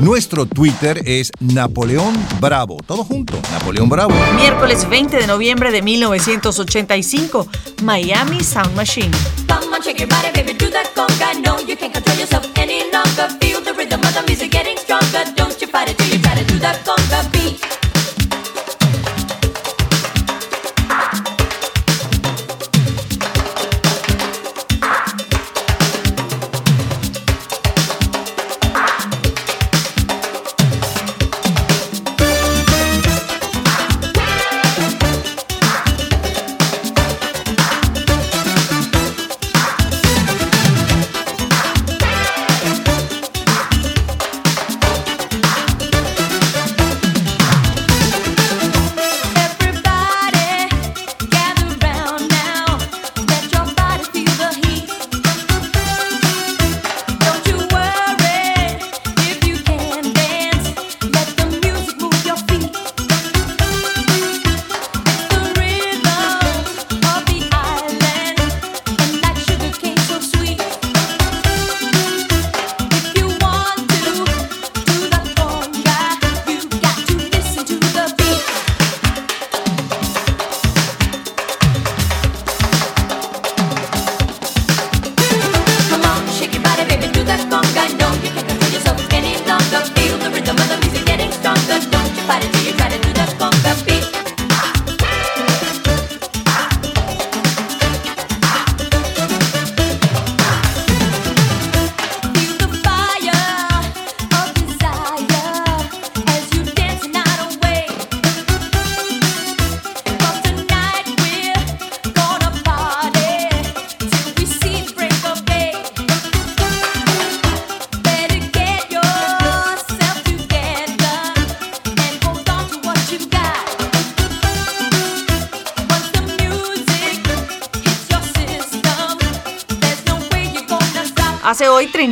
Nuestro 0.00 0.46
Twitter 0.46 1.02
es 1.04 1.30
Napoleón 1.40 2.14
Bravo. 2.40 2.78
Todo 2.86 3.04
junto, 3.04 3.38
Napoleón 3.52 3.90
Bravo. 3.90 4.14
Miércoles 4.34 4.88
20 4.88 5.18
de 5.18 5.26
noviembre 5.26 5.70
de 5.72 5.82
1985, 5.82 7.46
Miami 7.82 8.42
Sound 8.42 8.74
Machine. 8.74 9.10
Come 9.46 9.76
on, 9.76 9.82
shake 9.82 10.00
your 10.00 10.08
body, 10.08 10.30
baby, 10.32 10.54
do 10.54 10.70
that 10.70 10.86
conga. 10.94 11.34
No, 11.44 11.60
you 11.60 11.76
can't 11.76 11.92
control 11.92 12.16
yourself 12.16 12.46
any 12.56 12.84
longer. 12.90 13.28
Feel 13.40 13.60
the 13.60 13.74
rhythm 13.74 14.00
of 14.00 14.14
the 14.14 14.22
music 14.26 14.50
getting 14.50 14.78
stronger. 14.78 15.22
Don't 15.36 15.60
you 15.60 15.68
fight 15.68 15.90
it 15.90 15.98
till 15.98 16.08
you 16.08 16.18
try 16.22 16.34
to 16.34 16.44
do 16.46 16.58
that 16.60 16.82
conga 16.82 17.30
beat. 17.32 17.79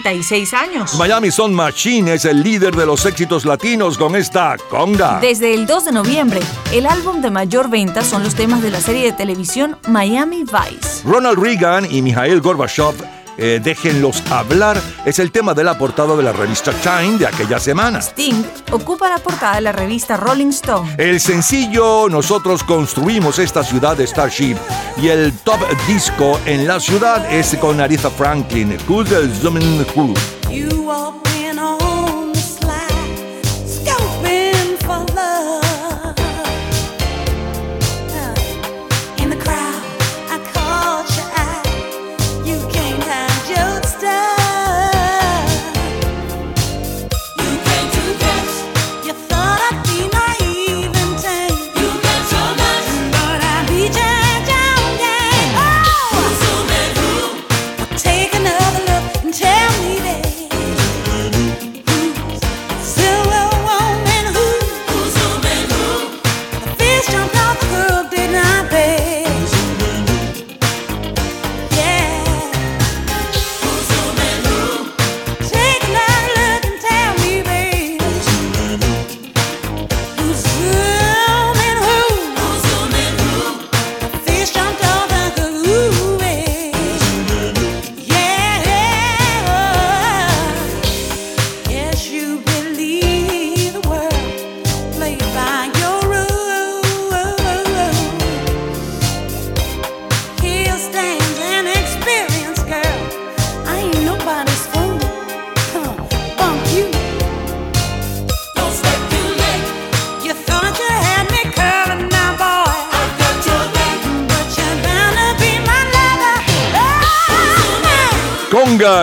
36 0.09 0.55
años. 0.55 0.95
Miami 0.95 1.31
Sound 1.31 1.55
Machine 1.55 2.15
es 2.15 2.25
el 2.25 2.43
líder 2.43 2.75
de 2.75 2.87
los 2.87 3.05
éxitos 3.05 3.45
latinos 3.45 3.99
con 3.99 4.17
esta 4.17 4.57
conga. 4.71 5.21
Desde 5.21 5.53
el 5.53 5.67
2 5.67 5.85
de 5.85 5.93
noviembre, 5.93 6.41
el 6.73 6.87
álbum 6.87 7.21
de 7.21 7.31
mayor 7.31 7.69
venta 7.69 8.03
son 8.03 8.23
los 8.23 8.35
temas 8.35 8.63
de 8.63 8.71
la 8.71 8.81
serie 8.81 9.05
de 9.05 9.13
televisión 9.13 9.77
Miami 9.87 10.45
Vice. 10.45 11.03
Ronald 11.05 11.39
Reagan 11.39 11.87
y 11.91 12.01
Mikhail 12.01 12.41
Gorbachev, 12.41 12.95
eh, 13.39 13.61
Déjenlos 13.63 14.23
hablar, 14.31 14.81
es 15.07 15.19
el 15.19 15.31
tema 15.31 15.55
de 15.55 15.65
la 15.65 15.79
portada 15.79 16.15
de 16.17 16.23
la 16.23 16.33
revista 16.33 16.73
Time 16.73 17.17
de 17.19 17.27
aquella 17.27 17.59
semana. 17.59 18.01
Sting 18.01 18.45
ocupa 18.73 19.09
la 19.09 19.19
portada 19.19 19.55
de 19.55 19.61
la 19.63 19.73
revista 19.73 20.17
Rolling 20.17 20.49
Stone. 20.49 20.97
El 20.99 21.21
sencillo 21.21 22.09
Nosotros 22.11 22.63
construimos 22.65 23.39
esta 23.39 23.63
ciudad 23.63 23.97
de 23.97 24.07
Starship 24.07 24.57
y 25.01 25.09
el 25.09 25.33
top 25.39 25.61
disco 25.87 26.39
en 26.45 26.67
la 26.67 26.81
ciudad 26.81 27.33
es 27.33 27.57
con 27.57 27.81
Aretha 27.81 28.11
Franklin, 28.11 28.77
Who's 28.89 29.09
the 29.09 29.29
Zooming 29.41 29.87
Who. 29.95 30.15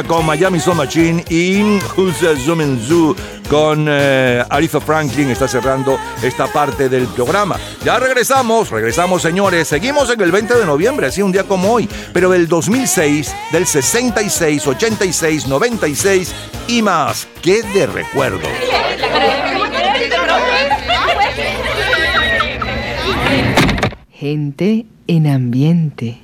Con 0.08 0.26
Miami 0.26 0.60
Soul 0.60 0.78
Machine 0.78 1.24
y 1.30 1.80
Husa 1.97 2.36
Zumenzu 2.38 3.16
con 3.49 3.86
eh, 3.89 4.43
Franklin 4.86 5.30
está 5.30 5.47
cerrando 5.47 5.97
esta 6.22 6.47
parte 6.47 6.89
del 6.89 7.08
programa. 7.08 7.58
Ya 7.84 7.99
regresamos, 7.99 8.70
regresamos 8.70 9.22
señores, 9.22 9.68
seguimos 9.68 10.10
en 10.10 10.22
el 10.22 10.32
20 10.32 10.56
de 10.56 10.66
noviembre, 10.66 11.08
así 11.08 11.22
un 11.22 11.32
día 11.32 11.43
como 11.43 11.74
hoy, 11.74 11.89
pero 12.14 12.30
del 12.30 12.47
2006, 12.47 13.36
del 13.51 13.66
66, 13.66 14.68
86, 14.68 15.47
96 15.47 16.36
y 16.68 16.82
más. 16.82 17.28
¡Qué 17.41 17.62
de 17.62 17.88
recuerdo! 17.88 18.47
Gente 24.12 24.86
en 25.08 25.28
ambiente. 25.28 26.14